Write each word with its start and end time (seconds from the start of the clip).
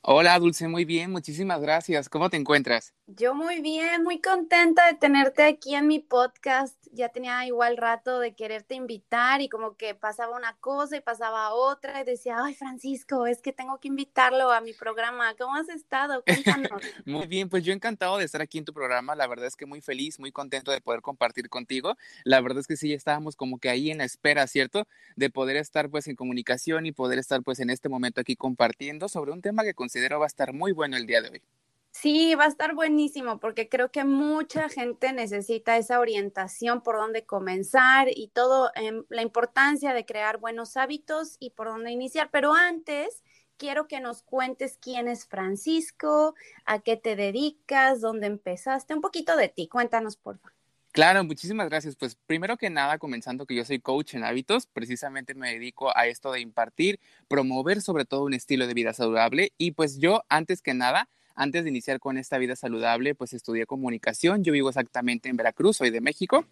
Hola, 0.00 0.38
Dulce, 0.38 0.68
muy 0.68 0.84
bien, 0.84 1.10
muchísimas 1.10 1.60
gracias. 1.60 2.08
¿Cómo 2.08 2.30
te 2.30 2.36
encuentras? 2.36 2.94
Yo 3.06 3.34
muy 3.34 3.60
bien, 3.60 4.04
muy 4.04 4.20
contenta 4.20 4.86
de 4.86 4.94
tenerte 4.94 5.42
aquí 5.42 5.74
en 5.74 5.86
mi 5.86 5.98
podcast. 5.98 6.77
Ya 6.98 7.10
tenía 7.10 7.46
igual 7.46 7.76
rato 7.76 8.18
de 8.18 8.34
quererte 8.34 8.74
invitar 8.74 9.40
y 9.40 9.48
como 9.48 9.76
que 9.76 9.94
pasaba 9.94 10.36
una 10.36 10.56
cosa 10.56 10.96
y 10.96 11.00
pasaba 11.00 11.54
otra 11.54 12.00
y 12.00 12.04
decía, 12.04 12.38
ay 12.42 12.54
Francisco, 12.54 13.28
es 13.28 13.40
que 13.40 13.52
tengo 13.52 13.78
que 13.78 13.86
invitarlo 13.86 14.50
a 14.50 14.60
mi 14.60 14.72
programa. 14.72 15.32
¿Cómo 15.36 15.54
has 15.54 15.68
estado? 15.68 16.24
Cuéntanos. 16.24 16.82
muy 17.06 17.28
bien, 17.28 17.48
pues 17.48 17.62
yo 17.62 17.72
encantado 17.72 18.18
de 18.18 18.24
estar 18.24 18.42
aquí 18.42 18.58
en 18.58 18.64
tu 18.64 18.72
programa. 18.72 19.14
La 19.14 19.28
verdad 19.28 19.46
es 19.46 19.54
que 19.54 19.64
muy 19.64 19.80
feliz, 19.80 20.18
muy 20.18 20.32
contento 20.32 20.72
de 20.72 20.80
poder 20.80 21.00
compartir 21.00 21.48
contigo. 21.48 21.94
La 22.24 22.40
verdad 22.40 22.58
es 22.58 22.66
que 22.66 22.76
sí, 22.76 22.92
estábamos 22.92 23.36
como 23.36 23.60
que 23.60 23.68
ahí 23.68 23.92
en 23.92 23.98
la 23.98 24.04
espera, 24.04 24.48
¿cierto? 24.48 24.88
De 25.14 25.30
poder 25.30 25.56
estar 25.56 25.90
pues 25.90 26.08
en 26.08 26.16
comunicación 26.16 26.84
y 26.84 26.90
poder 26.90 27.20
estar 27.20 27.44
pues 27.44 27.60
en 27.60 27.70
este 27.70 27.88
momento 27.88 28.20
aquí 28.20 28.34
compartiendo 28.34 29.08
sobre 29.08 29.30
un 29.30 29.40
tema 29.40 29.62
que 29.62 29.74
considero 29.74 30.18
va 30.18 30.26
a 30.26 30.26
estar 30.26 30.52
muy 30.52 30.72
bueno 30.72 30.96
el 30.96 31.06
día 31.06 31.22
de 31.22 31.28
hoy. 31.28 31.42
Sí, 31.90 32.34
va 32.36 32.44
a 32.44 32.48
estar 32.48 32.74
buenísimo 32.74 33.40
porque 33.40 33.68
creo 33.68 33.90
que 33.90 34.04
mucha 34.04 34.68
gente 34.68 35.12
necesita 35.12 35.76
esa 35.76 35.98
orientación 35.98 36.80
por 36.82 36.96
dónde 36.96 37.26
comenzar 37.26 38.06
y 38.08 38.28
todo, 38.28 38.70
em, 38.76 39.04
la 39.08 39.22
importancia 39.22 39.92
de 39.92 40.06
crear 40.06 40.38
buenos 40.38 40.76
hábitos 40.76 41.36
y 41.40 41.50
por 41.50 41.66
dónde 41.66 41.90
iniciar. 41.90 42.30
Pero 42.30 42.54
antes, 42.54 43.24
quiero 43.56 43.88
que 43.88 44.00
nos 44.00 44.22
cuentes 44.22 44.78
quién 44.80 45.08
es 45.08 45.26
Francisco, 45.26 46.34
a 46.64 46.78
qué 46.80 46.96
te 46.96 47.16
dedicas, 47.16 48.00
dónde 48.00 48.28
empezaste, 48.28 48.94
un 48.94 49.00
poquito 49.00 49.36
de 49.36 49.48
ti. 49.48 49.66
Cuéntanos, 49.68 50.16
por 50.16 50.38
favor. 50.38 50.52
Claro, 50.92 51.22
muchísimas 51.22 51.68
gracias. 51.68 51.96
Pues 51.96 52.16
primero 52.26 52.56
que 52.56 52.70
nada, 52.70 52.98
comenzando 52.98 53.46
que 53.46 53.54
yo 53.54 53.64
soy 53.64 53.78
coach 53.80 54.14
en 54.14 54.24
hábitos, 54.24 54.66
precisamente 54.66 55.34
me 55.34 55.52
dedico 55.52 55.96
a 55.96 56.06
esto 56.06 56.32
de 56.32 56.40
impartir, 56.40 56.98
promover 57.28 57.82
sobre 57.82 58.04
todo 58.04 58.24
un 58.24 58.34
estilo 58.34 58.66
de 58.66 58.74
vida 58.74 58.92
saludable 58.92 59.52
y 59.58 59.72
pues 59.72 59.98
yo 59.98 60.22
antes 60.28 60.62
que 60.62 60.74
nada 60.74 61.08
antes 61.38 61.62
de 61.62 61.70
iniciar 61.70 62.00
con 62.00 62.18
esta 62.18 62.36
vida 62.36 62.56
saludable, 62.56 63.14
pues 63.14 63.32
estudié 63.32 63.64
comunicación. 63.64 64.42
Yo 64.42 64.52
vivo 64.52 64.68
exactamente 64.68 65.28
en 65.28 65.36
Veracruz, 65.36 65.76
soy 65.76 65.90
de 65.90 66.00
México. 66.00 66.44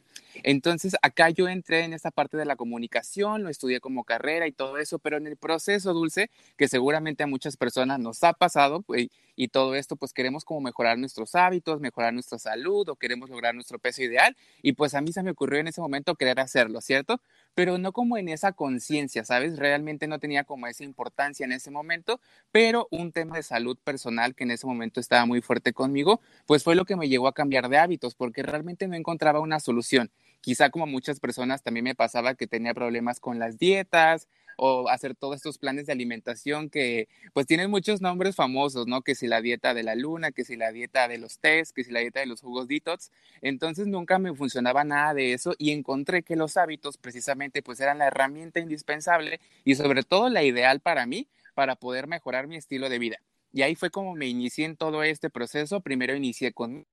Entonces, 0.45 0.95
acá 1.03 1.29
yo 1.31 1.48
entré 1.48 1.83
en 1.84 1.92
esta 1.92 2.12
parte 2.12 2.37
de 2.37 2.45
la 2.45 2.55
comunicación, 2.55 3.42
lo 3.42 3.48
estudié 3.48 3.81
como 3.81 4.05
carrera 4.05 4.47
y 4.47 4.53
todo 4.53 4.79
eso, 4.79 5.01
pero 5.01 5.17
en 5.17 5.27
el 5.27 5.37
proceso 5.37 5.92
dulce, 5.92 6.31
que 6.57 6.69
seguramente 6.69 7.25
a 7.25 7.27
muchas 7.27 7.57
personas 7.57 7.98
nos 7.98 8.23
ha 8.23 8.33
pasado, 8.33 8.83
pues, 8.83 9.09
y 9.34 9.48
todo 9.48 9.75
esto, 9.75 9.97
pues 9.97 10.12
queremos 10.12 10.45
como 10.45 10.61
mejorar 10.61 10.98
nuestros 10.98 11.34
hábitos, 11.34 11.81
mejorar 11.81 12.14
nuestra 12.14 12.39
salud 12.39 12.89
o 12.89 12.97
queremos 12.97 13.29
lograr 13.29 13.55
nuestro 13.55 13.79
peso 13.79 14.03
ideal. 14.03 14.37
Y 14.62 14.73
pues 14.73 14.95
a 14.95 15.01
mí 15.01 15.12
se 15.12 15.23
me 15.23 15.33
ocurrió 15.33 15.61
en 15.61 15.69
ese 15.69 15.81
momento 15.81 16.14
querer 16.14 16.41
hacerlo, 16.41 16.81
¿cierto? 16.81 17.20
Pero 17.57 17.79
no 17.79 17.93
como 17.93 18.19
en 18.19 18.29
esa 18.29 18.53
conciencia, 18.53 19.25
¿sabes? 19.25 19.59
Realmente 19.59 20.07
no 20.07 20.19
tenía 20.19 20.45
como 20.45 20.67
esa 20.67 20.85
importancia 20.85 21.47
en 21.47 21.53
ese 21.53 21.71
momento, 21.71 22.21
pero 22.53 22.87
un 22.91 23.13
tema 23.13 23.37
de 23.37 23.43
salud 23.43 23.79
personal 23.83 24.35
que 24.35 24.45
en 24.45 24.51
ese 24.51 24.67
momento 24.67 25.01
estaba 25.01 25.25
muy 25.25 25.41
fuerte 25.41 25.73
conmigo, 25.73 26.21
pues 26.45 26.63
fue 26.63 26.75
lo 26.75 26.85
que 26.85 26.97
me 26.97 27.09
llevó 27.09 27.29
a 27.29 27.33
cambiar 27.33 27.71
de 27.71 27.79
hábitos, 27.79 28.15
porque 28.15 28.43
realmente 28.43 28.87
no 28.89 28.95
encontraba 28.95 29.41
una 29.41 29.59
solución. 29.59 30.11
Quizá 30.43 30.69
como 30.69 30.87
muchas 30.87 31.19
personas 31.19 31.63
también 31.63 31.85
me 31.85 31.95
pasaba 31.95 32.35
que 32.35 32.47
tenía 32.47 32.75
problemas 32.75 33.21
con 33.21 33.39
las 33.39 33.57
dietas, 33.57 34.29
o 34.57 34.89
hacer 34.89 35.15
todos 35.15 35.36
estos 35.36 35.58
planes 35.58 35.86
de 35.86 35.92
alimentación 35.92 36.70
que 36.70 37.08
pues 37.33 37.47
tienen 37.47 37.70
muchos 37.70 38.01
nombres 38.01 38.35
famosos, 38.35 38.86
¿no? 38.86 39.03
Que 39.03 39.14
si 39.14 39.27
la 39.27 39.41
dieta 39.41 39.75
de 39.75 39.83
la 39.83 39.95
luna, 39.95 40.33
que 40.33 40.45
si 40.45 40.57
la 40.57 40.73
dieta 40.73 41.08
de 41.08 41.19
los 41.19 41.39
tés, 41.39 41.73
que 41.73 41.85
si 41.85 41.92
la 41.92 42.01
dieta 42.01 42.20
de 42.20 42.27
los 42.27 42.41
jugos 42.41 42.69
detox. 42.69 43.11
Entonces 43.42 43.86
nunca 43.86 44.19
me 44.19 44.35
funcionaba 44.35 44.85
nada 44.85 45.14
de 45.14 45.33
eso 45.33 45.55
y 45.58 45.73
encontré 45.73 46.23
que 46.23 46.36
los 46.36 46.57
hábitos 46.57 46.98
precisamente 46.98 47.63
pues 47.63 47.80
eran 47.80 47.98
la 47.98 48.07
herramienta 48.07 48.61
indispensable 48.61 49.41
y 49.64 49.75
sobre 49.75 50.03
todo 50.03 50.29
la 50.29 50.42
ideal 50.42 50.80
para 50.80 51.07
mí 51.07 51.29
para 51.55 51.77
poder 51.77 52.07
mejorar 52.07 52.47
mi 52.47 52.57
estilo 52.57 52.89
de 52.89 52.98
vida. 52.98 53.19
Y 53.53 53.63
ahí 53.63 53.75
fue 53.75 53.91
como 53.91 54.14
me 54.14 54.27
inicié 54.27 54.67
en 54.67 54.77
todo 54.77 55.03
este 55.03 55.30
proceso. 55.30 55.80
Primero 55.80 56.14
inicié 56.14 56.53
con 56.53 56.86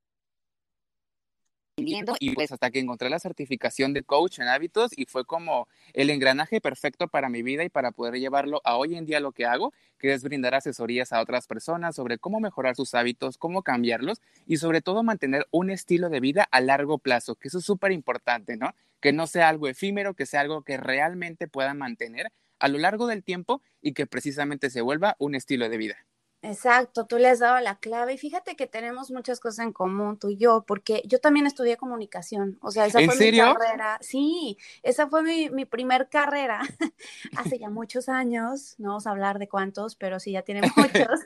y 2.20 2.32
pues 2.32 2.52
hasta 2.52 2.72
que 2.72 2.80
encontré 2.80 3.10
la 3.10 3.20
certificación 3.20 3.94
de 3.94 4.04
coach 4.04 4.40
en 4.40 4.48
hábitos 4.48 4.92
y 4.96 5.06
fue 5.06 5.26
como 5.26 5.68
el 5.94 6.10
engranaje 6.10 6.62
perfecto 6.62 7.08
para 7.08 7.30
mi 7.30 7.42
vida 7.42 7.64
y 7.64 7.70
para 7.70 7.92
poder 7.92 8.20
llevarlo 8.20 8.62
a 8.64 8.78
hoy 8.78 8.96
en 8.96 9.06
día 9.06 9.20
lo 9.20 9.32
que 9.32 9.46
hago, 9.46 9.74
que 9.98 10.14
es 10.14 10.24
brindar 10.24 10.56
asesorías 10.56 11.14
a 11.14 11.22
otras 11.22 11.48
personas 11.48 11.96
sobre 11.96 12.18
cómo 12.18 12.40
mejorar 12.40 12.76
sus 12.76 12.94
hábitos, 12.94 13.38
cómo 13.38 13.64
cambiarlos 13.64 14.22
y 14.46 14.58
sobre 14.58 14.82
todo 14.82 15.04
mantener 15.04 15.48
un 15.52 15.70
estilo 15.70 16.10
de 16.10 16.20
vida 16.20 16.48
a 16.52 16.62
largo 16.62 17.00
plazo, 17.00 17.36
que 17.36 17.48
eso 17.48 17.58
es 17.58 17.66
súper 17.66 17.92
importante, 17.92 18.56
¿no? 18.56 18.74
Que 19.00 19.12
no 19.12 19.28
sea 19.28 19.50
algo 19.50 19.68
efímero, 19.68 20.14
que 20.14 20.26
sea 20.26 20.42
algo 20.42 20.64
que 20.64 20.78
realmente 20.78 21.48
pueda 21.48 21.74
mantener 21.74 22.32
a 22.60 22.68
lo 22.68 22.78
largo 22.78 23.08
del 23.08 23.24
tiempo 23.24 23.62
y 23.82 23.94
que 23.94 24.06
precisamente 24.06 24.70
se 24.70 24.82
vuelva 24.82 25.16
un 25.20 25.36
estilo 25.36 25.68
de 25.70 25.78
vida. 25.78 25.98
Exacto, 26.46 27.06
tú 27.06 27.18
le 27.20 27.30
has 27.30 27.40
dado 27.40 27.58
la 27.62 27.76
clave 27.76 28.16
y 28.16 28.18
fíjate 28.18 28.58
que 28.58 28.68
tenemos 28.68 29.12
muchas 29.12 29.40
cosas 29.40 29.66
en 29.66 29.72
común, 29.72 30.20
tú 30.20 30.30
y 30.30 30.36
yo, 30.36 30.66
porque 30.68 31.02
yo 31.06 31.20
también 31.20 31.48
estudié 31.48 31.78
comunicación, 31.78 32.60
o 32.62 32.70
sea, 32.70 32.86
esa 32.86 33.00
fue 33.00 33.16
mi 33.16 33.38
carrera, 33.38 33.98
sí, 34.02 34.58
esa 34.84 35.08
fue 35.08 35.24
mi, 35.24 35.50
mi 35.50 35.64
primer 35.64 36.10
carrera 36.10 36.60
hace 37.38 37.60
ya 37.60 37.70
muchos 37.70 38.10
años, 38.10 38.76
no 38.78 38.90
vamos 38.90 39.08
a 39.08 39.12
hablar 39.12 39.40
de 39.40 39.48
cuántos, 39.48 39.96
pero 39.96 40.20
sí, 40.20 40.34
ya 40.34 40.42
tiene 40.42 40.62
muchos. 40.76 41.22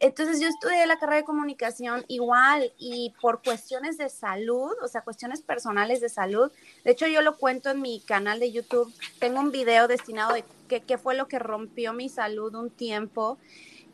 Entonces 0.00 0.40
yo 0.40 0.48
estudié 0.48 0.86
la 0.86 0.98
carrera 0.98 1.18
de 1.18 1.24
comunicación 1.24 2.06
igual 2.08 2.72
y 2.78 3.12
por 3.20 3.42
cuestiones 3.42 3.98
de 3.98 4.08
salud, 4.08 4.72
o 4.82 4.88
sea, 4.88 5.02
cuestiones 5.02 5.42
personales 5.42 6.00
de 6.00 6.08
salud, 6.08 6.50
de 6.82 6.92
hecho 6.92 7.06
yo 7.06 7.20
lo 7.20 7.36
cuento 7.36 7.68
en 7.68 7.82
mi 7.82 8.00
canal 8.00 8.40
de 8.40 8.50
YouTube, 8.52 8.90
tengo 9.18 9.38
un 9.38 9.52
video 9.52 9.86
destinado 9.86 10.32
de 10.32 10.44
qué, 10.66 10.80
qué 10.80 10.96
fue 10.96 11.14
lo 11.14 11.28
que 11.28 11.38
rompió 11.38 11.92
mi 11.92 12.08
salud 12.08 12.54
un 12.54 12.70
tiempo 12.70 13.36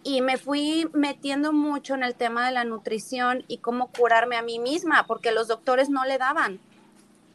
y 0.05 0.21
me 0.21 0.37
fui 0.37 0.89
metiendo 0.93 1.53
mucho 1.53 1.95
en 1.95 2.03
el 2.03 2.15
tema 2.15 2.47
de 2.47 2.53
la 2.53 2.65
nutrición 2.65 3.45
y 3.49 3.59
cómo 3.59 3.89
curarme 3.89 4.37
a 4.37 4.43
mí 4.43 4.59
misma, 4.59 5.07
porque 5.07 5.33
los 5.33 5.49
doctores 5.49 5.91
no 5.91 6.05
le 6.05 6.19
daban. 6.19 6.61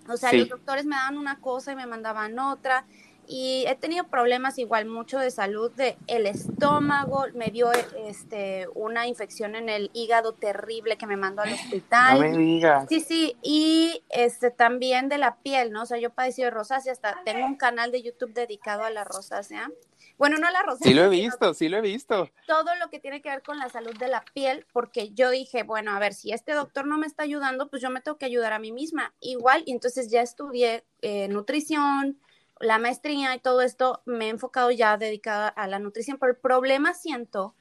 O 0.09 0.17
sea, 0.17 0.31
los 0.33 0.49
doctores 0.49 0.85
me 0.85 0.95
daban 0.95 1.17
una 1.17 1.39
cosa 1.39 1.73
y 1.73 1.75
me 1.75 1.85
mandaban 1.85 2.39
otra. 2.39 2.85
Y 3.29 3.65
he 3.67 3.75
tenido 3.75 4.05
problemas 4.05 4.57
igual 4.57 4.85
mucho 4.85 5.19
de 5.19 5.31
salud 5.31 5.69
de 5.71 5.97
el 6.07 6.25
estómago, 6.27 7.25
me 7.33 7.47
dio 7.47 7.69
este 7.73 8.67
una 8.73 9.05
infección 9.05 9.55
en 9.55 9.67
el 9.67 9.91
hígado 9.93 10.31
terrible 10.31 10.97
que 10.97 11.07
me 11.07 11.17
mandó 11.17 11.41
al 11.41 11.51
hospital. 11.51 12.21
No 12.21 12.21
me 12.21 12.37
digas. 12.37 12.85
Sí, 12.87 13.01
sí, 13.01 13.35
y 13.41 14.01
este 14.09 14.49
también 14.49 15.09
de 15.09 15.17
la 15.17 15.35
piel, 15.35 15.73
¿no? 15.73 15.81
O 15.83 15.85
sea, 15.85 15.97
yo 15.97 16.09
padecí 16.09 16.41
de 16.41 16.51
rosácea, 16.51 16.93
hasta 16.93 17.21
tengo 17.25 17.45
un 17.45 17.57
canal 17.57 17.91
de 17.91 18.01
YouTube 18.01 18.33
dedicado 18.33 18.85
a 18.85 18.89
la 18.91 19.03
rosácea. 19.03 19.69
Bueno, 20.17 20.37
no 20.37 20.49
la 20.49 20.63
rosácea. 20.63 20.87
Sí 20.87 20.93
lo 20.93 21.05
he 21.05 21.09
visto, 21.09 21.53
sí 21.53 21.69
lo 21.69 21.77
he 21.77 21.81
visto. 21.81 22.29
Todo 22.47 22.75
lo 22.75 22.89
que 22.89 22.99
tiene 22.99 23.21
que 23.21 23.29
ver 23.29 23.43
con 23.43 23.59
la 23.59 23.69
salud 23.69 23.95
de 23.97 24.07
la 24.07 24.25
piel, 24.33 24.65
porque 24.73 25.13
yo 25.13 25.29
dije, 25.29 25.63
bueno, 25.63 25.91
a 25.91 25.99
ver, 25.99 26.13
si 26.13 26.31
este 26.31 26.53
doctor 26.53 26.87
no 26.87 26.97
me 26.97 27.05
está 27.05 27.23
ayudando, 27.23 27.69
pues 27.69 27.81
yo 27.81 27.89
me 27.89 28.01
tengo 28.01 28.17
que 28.17 28.25
ayudar 28.25 28.53
a 28.53 28.59
mí 28.59 28.71
misma. 28.71 29.13
Igual, 29.19 29.63
y 29.65 29.71
entonces 29.71 30.09
ya 30.09 30.21
estudié 30.21 30.85
eh, 31.01 31.27
nutrición, 31.27 32.19
la 32.59 32.79
maestría 32.79 33.35
y 33.35 33.39
todo 33.39 33.61
esto, 33.61 34.01
me 34.05 34.25
he 34.25 34.29
enfocado 34.29 34.71
ya 34.71 34.97
dedicada 34.97 35.47
a 35.47 35.67
la 35.67 35.79
nutrición, 35.79 36.17
pero 36.17 36.31
el 36.31 36.37
problema 36.39 36.93
siento 36.93 37.55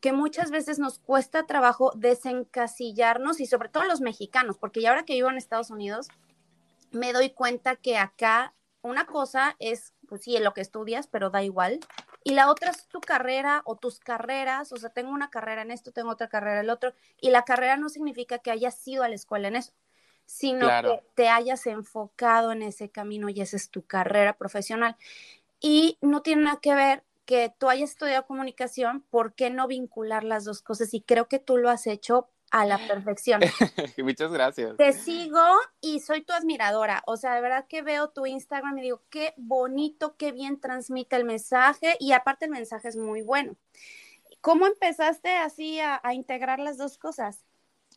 que 0.00 0.12
muchas 0.12 0.50
veces 0.50 0.78
nos 0.78 0.98
cuesta 0.98 1.46
trabajo 1.46 1.92
desencasillarnos 1.94 3.38
y 3.40 3.46
sobre 3.46 3.68
todo 3.68 3.84
los 3.84 4.00
mexicanos, 4.00 4.56
porque 4.58 4.80
ya 4.80 4.90
ahora 4.90 5.04
que 5.04 5.14
vivo 5.14 5.30
en 5.30 5.36
Estados 5.36 5.70
Unidos, 5.70 6.08
me 6.90 7.12
doy 7.12 7.30
cuenta 7.30 7.76
que 7.76 7.98
acá 7.98 8.54
una 8.82 9.06
cosa 9.06 9.56
es, 9.58 9.92
pues 10.08 10.22
sí, 10.22 10.38
lo 10.38 10.54
que 10.54 10.62
estudias, 10.62 11.06
pero 11.06 11.30
da 11.30 11.42
igual. 11.42 11.80
Y 12.22 12.34
la 12.34 12.50
otra 12.50 12.70
es 12.70 12.86
tu 12.86 13.00
carrera 13.00 13.62
o 13.64 13.76
tus 13.76 13.98
carreras, 13.98 14.72
o 14.72 14.76
sea, 14.76 14.90
tengo 14.90 15.10
una 15.10 15.30
carrera 15.30 15.62
en 15.62 15.70
esto, 15.70 15.90
tengo 15.90 16.10
otra 16.10 16.28
carrera 16.28 16.58
en 16.58 16.64
el 16.64 16.70
otro, 16.70 16.92
y 17.20 17.30
la 17.30 17.44
carrera 17.44 17.76
no 17.76 17.88
significa 17.88 18.38
que 18.38 18.50
hayas 18.50 18.86
ido 18.86 19.02
a 19.02 19.08
la 19.08 19.14
escuela 19.14 19.48
en 19.48 19.56
eso, 19.56 19.72
sino 20.26 20.68
que 20.68 21.02
te 21.14 21.28
hayas 21.28 21.66
enfocado 21.66 22.52
en 22.52 22.62
ese 22.62 22.90
camino 22.90 23.28
y 23.28 23.40
esa 23.40 23.56
es 23.56 23.70
tu 23.70 23.82
carrera 23.82 24.34
profesional. 24.34 24.96
Y 25.60 25.98
no 26.00 26.22
tiene 26.22 26.42
nada 26.42 26.60
que 26.60 26.74
ver 26.74 27.04
que 27.24 27.52
tú 27.56 27.68
hayas 27.68 27.90
estudiado 27.90 28.26
comunicación, 28.26 29.02
¿por 29.10 29.34
qué 29.34 29.50
no 29.50 29.66
vincular 29.66 30.24
las 30.24 30.44
dos 30.44 30.62
cosas? 30.62 30.94
Y 30.94 31.00
creo 31.00 31.28
que 31.28 31.38
tú 31.38 31.56
lo 31.56 31.70
has 31.70 31.86
hecho 31.86 32.28
a 32.50 32.66
la 32.66 32.78
perfección. 32.78 33.40
Muchas 33.98 34.32
gracias. 34.32 34.76
Te 34.76 34.92
sigo 34.92 35.42
y 35.80 36.00
soy 36.00 36.22
tu 36.22 36.32
admiradora. 36.32 37.02
O 37.06 37.16
sea, 37.16 37.34
de 37.34 37.40
verdad 37.40 37.66
que 37.68 37.82
veo 37.82 38.10
tu 38.10 38.26
Instagram 38.26 38.78
y 38.78 38.82
digo, 38.82 39.02
qué 39.10 39.34
bonito, 39.36 40.16
qué 40.16 40.32
bien 40.32 40.60
transmite 40.60 41.16
el 41.16 41.24
mensaje 41.24 41.96
y 42.00 42.12
aparte 42.12 42.46
el 42.46 42.50
mensaje 42.50 42.88
es 42.88 42.96
muy 42.96 43.22
bueno. 43.22 43.56
¿Cómo 44.40 44.66
empezaste 44.66 45.36
así 45.36 45.80
a, 45.80 46.00
integrar 46.12 46.58
las 46.58 46.78
dos 46.78 46.96
cosas? 46.96 47.44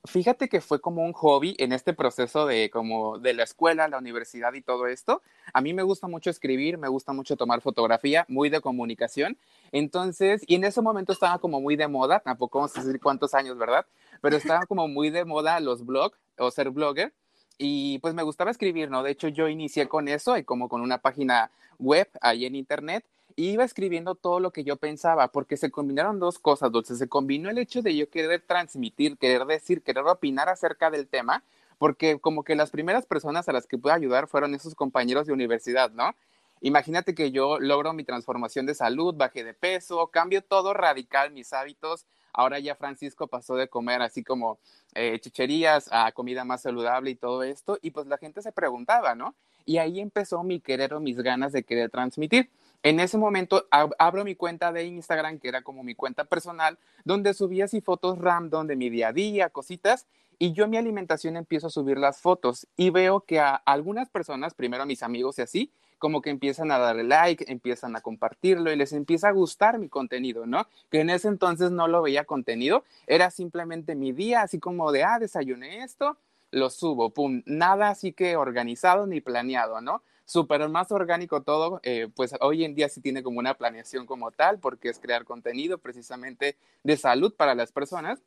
Fíjate 0.05 0.49
que 0.49 0.59
fue 0.59 0.81
como 0.81 1.05
un 1.05 1.13
hobby 1.13 1.55
en 1.59 1.71
este 1.71 1.93
proceso 1.93 2.45
de 2.45 2.69
como 2.69 3.19
de 3.19 3.33
la 3.33 3.43
escuela, 3.43 3.87
la 3.87 3.97
universidad 3.97 4.53
y 4.53 4.61
todo 4.61 4.87
esto. 4.87 5.21
A 5.53 5.61
mí 5.61 5.73
me 5.73 5.83
gusta 5.83 6.07
mucho 6.09 6.29
escribir, 6.29 6.77
me 6.77 6.89
gusta 6.89 7.13
mucho 7.13 7.37
tomar 7.37 7.61
fotografía, 7.61 8.25
muy 8.27 8.49
de 8.49 8.59
comunicación. 8.59 9.37
Entonces, 9.73 10.43
y 10.45 10.53
en 10.53 10.65
ese 10.65 10.83
momento 10.83 11.11
estaba 11.13 11.39
como 11.39 11.59
muy 11.59 11.75
de 11.75 11.87
moda, 11.87 12.19
tampoco 12.19 12.59
vamos 12.59 12.77
a 12.77 12.83
decir 12.83 13.01
cuántos 13.01 13.33
años, 13.33 13.57
¿verdad? 13.57 13.87
Pero 14.21 14.37
estaba 14.37 14.67
como 14.67 14.87
muy 14.87 15.09
de 15.09 15.25
moda 15.25 15.59
los 15.59 15.83
blogs 15.83 16.17
o 16.37 16.51
ser 16.51 16.69
blogger. 16.69 17.11
Y 17.57 17.97
pues 17.99 18.13
me 18.13 18.21
gustaba 18.21 18.51
escribir, 18.51 18.91
¿no? 18.91 19.01
De 19.01 19.09
hecho, 19.09 19.29
yo 19.29 19.47
inicié 19.47 19.87
con 19.87 20.07
eso 20.07 20.37
y 20.37 20.43
como 20.43 20.69
con 20.69 20.81
una 20.81 20.99
página 20.99 21.49
web 21.79 22.07
ahí 22.21 22.45
en 22.45 22.55
internet 22.55 23.03
iba 23.35 23.63
escribiendo 23.63 24.13
todo 24.13 24.39
lo 24.39 24.51
que 24.51 24.63
yo 24.63 24.75
pensaba, 24.77 25.29
porque 25.29 25.57
se 25.57 25.71
combinaron 25.71 26.19
dos 26.19 26.37
cosas, 26.37 26.71
Dulce. 26.71 26.95
Se 26.95 27.09
combinó 27.09 27.49
el 27.49 27.57
hecho 27.57 27.81
de 27.81 27.95
yo 27.95 28.07
querer 28.11 28.43
transmitir, 28.45 29.17
querer 29.17 29.45
decir, 29.47 29.81
querer 29.81 30.05
opinar 30.05 30.49
acerca 30.49 30.91
del 30.91 31.07
tema, 31.07 31.43
porque 31.79 32.19
como 32.19 32.43
que 32.43 32.55
las 32.55 32.69
primeras 32.69 33.07
personas 33.07 33.49
a 33.49 33.53
las 33.53 33.65
que 33.65 33.79
pude 33.79 33.93
ayudar 33.93 34.27
fueron 34.27 34.53
esos 34.53 34.75
compañeros 34.75 35.25
de 35.25 35.33
universidad, 35.33 35.89
¿no? 35.91 36.15
Imagínate 36.65 37.13
que 37.13 37.31
yo 37.31 37.59
logro 37.59 37.91
mi 37.91 38.05
transformación 38.05 38.65
de 38.65 38.73
salud, 38.73 39.13
bajé 39.17 39.43
de 39.43 39.53
peso, 39.53 40.07
cambio 40.07 40.41
todo 40.41 40.73
radical, 40.73 41.29
mis 41.31 41.51
hábitos. 41.51 42.05
Ahora 42.31 42.57
ya 42.57 42.75
Francisco 42.75 43.27
pasó 43.27 43.57
de 43.57 43.67
comer 43.67 44.01
así 44.01 44.23
como 44.23 44.59
eh, 44.95 45.19
chicherías 45.19 45.89
a 45.91 46.09
comida 46.13 46.45
más 46.45 46.61
saludable 46.61 47.11
y 47.11 47.15
todo 47.15 47.43
esto, 47.43 47.79
y 47.81 47.91
pues 47.91 48.07
la 48.07 48.17
gente 48.17 48.41
se 48.41 48.53
preguntaba, 48.53 49.13
¿no? 49.13 49.35
Y 49.65 49.79
ahí 49.79 49.99
empezó 49.99 50.41
mi 50.43 50.61
querer 50.61 50.93
o 50.93 51.01
mis 51.01 51.17
ganas 51.17 51.51
de 51.51 51.63
querer 51.63 51.89
transmitir. 51.89 52.49
En 52.81 53.01
ese 53.01 53.17
momento 53.17 53.67
abro 53.69 54.23
mi 54.23 54.35
cuenta 54.35 54.71
de 54.71 54.85
Instagram, 54.85 55.39
que 55.39 55.49
era 55.49 55.63
como 55.63 55.83
mi 55.83 55.95
cuenta 55.95 56.23
personal, 56.23 56.77
donde 57.03 57.33
subía 57.33 57.65
así 57.65 57.81
fotos 57.81 58.17
random 58.19 58.67
de 58.67 58.77
mi 58.77 58.89
día 58.89 59.09
a 59.09 59.13
día, 59.13 59.49
cositas, 59.49 60.07
y 60.39 60.53
yo 60.53 60.63
en 60.63 60.69
mi 60.69 60.77
alimentación 60.77 61.35
empiezo 61.35 61.67
a 61.67 61.71
subir 61.71 61.97
las 61.97 62.21
fotos 62.21 62.67
y 62.77 62.89
veo 62.89 63.21
que 63.21 63.41
a 63.41 63.55
algunas 63.55 64.09
personas, 64.09 64.53
primero 64.53 64.83
a 64.83 64.85
mis 64.85 65.03
amigos 65.03 65.39
y 65.39 65.41
así, 65.41 65.71
como 66.03 66.21
que 66.21 66.31
empiezan 66.31 66.69
a 66.69 66.79
darle 66.79 67.05
like, 67.05 67.45
empiezan 67.49 67.95
a 67.95 68.01
compartirlo 68.01 68.73
y 68.73 68.75
les 68.75 68.91
empieza 68.91 69.29
a 69.29 69.31
gustar 69.31 69.79
mi 69.79 69.87
contenido, 69.87 70.45
¿no? 70.45 70.67
Que 70.91 70.99
en 70.99 71.09
ese 71.09 71.29
entonces 71.29 71.71
no 71.71 71.87
lo 71.87 72.01
veía 72.01 72.25
contenido, 72.25 72.83
era 73.07 73.31
simplemente 73.31 73.95
mi 73.95 74.11
día, 74.11 74.41
así 74.41 74.59
como 74.59 74.91
de, 74.91 75.05
ah, 75.05 75.17
desayuné 75.17 75.81
esto, 75.81 76.17
lo 76.51 76.69
subo, 76.69 77.11
pum, 77.11 77.41
nada 77.45 77.87
así 77.87 78.11
que 78.11 78.35
organizado 78.35 79.07
ni 79.07 79.21
planeado, 79.21 79.79
¿no? 79.79 80.03
súper 80.25 80.67
más 80.67 80.91
orgánico 80.91 81.41
todo, 81.41 81.79
eh, 81.83 82.09
pues 82.13 82.35
hoy 82.41 82.65
en 82.65 82.75
día 82.75 82.89
sí 82.89 82.99
tiene 82.99 83.23
como 83.23 83.39
una 83.39 83.53
planeación 83.53 84.05
como 84.05 84.31
tal, 84.31 84.59
porque 84.59 84.89
es 84.89 84.99
crear 84.99 85.23
contenido 85.23 85.77
precisamente 85.77 86.57
de 86.83 86.97
salud 86.97 87.33
para 87.33 87.55
las 87.55 87.71
personas. 87.71 88.21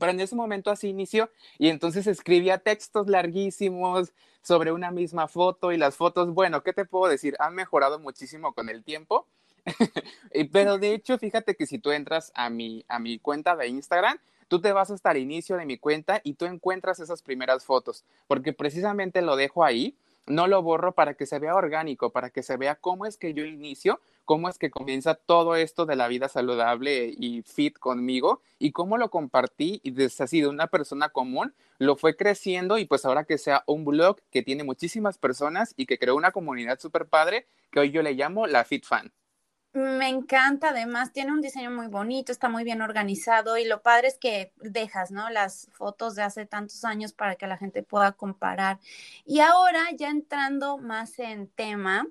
Pero 0.00 0.10
en 0.10 0.18
ese 0.18 0.34
momento 0.34 0.72
así 0.72 0.88
inició 0.88 1.30
y 1.58 1.68
entonces 1.68 2.08
escribía 2.08 2.58
textos 2.58 3.08
larguísimos 3.08 4.12
sobre 4.44 4.70
una 4.70 4.92
misma 4.92 5.26
foto 5.26 5.72
y 5.72 5.76
las 5.76 5.96
fotos, 5.96 6.32
bueno, 6.32 6.62
¿qué 6.62 6.72
te 6.72 6.84
puedo 6.84 7.10
decir? 7.10 7.34
Han 7.40 7.54
mejorado 7.54 7.98
muchísimo 7.98 8.52
con 8.52 8.68
el 8.68 8.84
tiempo. 8.84 9.26
Pero 10.52 10.78
de 10.78 10.94
hecho, 10.94 11.18
fíjate 11.18 11.56
que 11.56 11.66
si 11.66 11.78
tú 11.78 11.90
entras 11.90 12.30
a 12.34 12.50
mi, 12.50 12.84
a 12.88 12.98
mi 12.98 13.18
cuenta 13.18 13.56
de 13.56 13.66
Instagram, 13.68 14.18
tú 14.46 14.60
te 14.60 14.72
vas 14.72 14.90
hasta 14.90 15.10
el 15.10 15.16
inicio 15.16 15.56
de 15.56 15.64
mi 15.64 15.78
cuenta 15.78 16.20
y 16.22 16.34
tú 16.34 16.44
encuentras 16.44 17.00
esas 17.00 17.22
primeras 17.22 17.64
fotos, 17.64 18.04
porque 18.26 18.52
precisamente 18.52 19.22
lo 19.22 19.34
dejo 19.34 19.64
ahí 19.64 19.96
no 20.26 20.46
lo 20.46 20.62
borro 20.62 20.92
para 20.92 21.14
que 21.14 21.26
se 21.26 21.38
vea 21.38 21.54
orgánico, 21.54 22.10
para 22.10 22.30
que 22.30 22.42
se 22.42 22.56
vea 22.56 22.76
cómo 22.76 23.06
es 23.06 23.16
que 23.16 23.34
yo 23.34 23.44
inicio, 23.44 24.00
cómo 24.24 24.48
es 24.48 24.58
que 24.58 24.70
comienza 24.70 25.14
todo 25.14 25.56
esto 25.56 25.86
de 25.86 25.96
la 25.96 26.08
vida 26.08 26.28
saludable 26.28 27.14
y 27.16 27.42
fit 27.42 27.78
conmigo 27.78 28.42
y 28.58 28.72
cómo 28.72 28.98
lo 28.98 29.10
compartí 29.10 29.80
y 29.82 29.90
desde 29.90 30.24
así 30.24 30.40
de 30.40 30.48
una 30.48 30.66
persona 30.66 31.10
común 31.10 31.54
lo 31.78 31.96
fue 31.96 32.16
creciendo 32.16 32.78
y 32.78 32.86
pues 32.86 33.04
ahora 33.04 33.24
que 33.24 33.38
sea 33.38 33.64
un 33.66 33.84
blog 33.84 34.20
que 34.30 34.42
tiene 34.42 34.64
muchísimas 34.64 35.18
personas 35.18 35.74
y 35.76 35.86
que 35.86 35.98
creó 35.98 36.16
una 36.16 36.32
comunidad 36.32 36.78
súper 36.78 37.06
padre 37.06 37.46
que 37.70 37.80
hoy 37.80 37.90
yo 37.90 38.02
le 38.02 38.14
llamo 38.14 38.46
la 38.46 38.64
Fit 38.64 38.84
Fan. 38.84 39.12
Me 39.74 40.08
encanta, 40.08 40.68
además 40.68 41.12
tiene 41.12 41.32
un 41.32 41.40
diseño 41.40 41.68
muy 41.72 41.88
bonito, 41.88 42.30
está 42.30 42.48
muy 42.48 42.62
bien 42.62 42.80
organizado 42.80 43.58
y 43.58 43.64
lo 43.64 43.82
padre 43.82 44.06
es 44.06 44.18
que 44.18 44.52
dejas, 44.58 45.10
¿no? 45.10 45.30
Las 45.30 45.68
fotos 45.72 46.14
de 46.14 46.22
hace 46.22 46.46
tantos 46.46 46.84
años 46.84 47.12
para 47.12 47.34
que 47.34 47.48
la 47.48 47.56
gente 47.56 47.82
pueda 47.82 48.12
comparar. 48.12 48.78
Y 49.24 49.40
ahora, 49.40 49.80
ya 49.96 50.10
entrando 50.10 50.78
más 50.78 51.18
en 51.18 51.48
tema, 51.48 52.06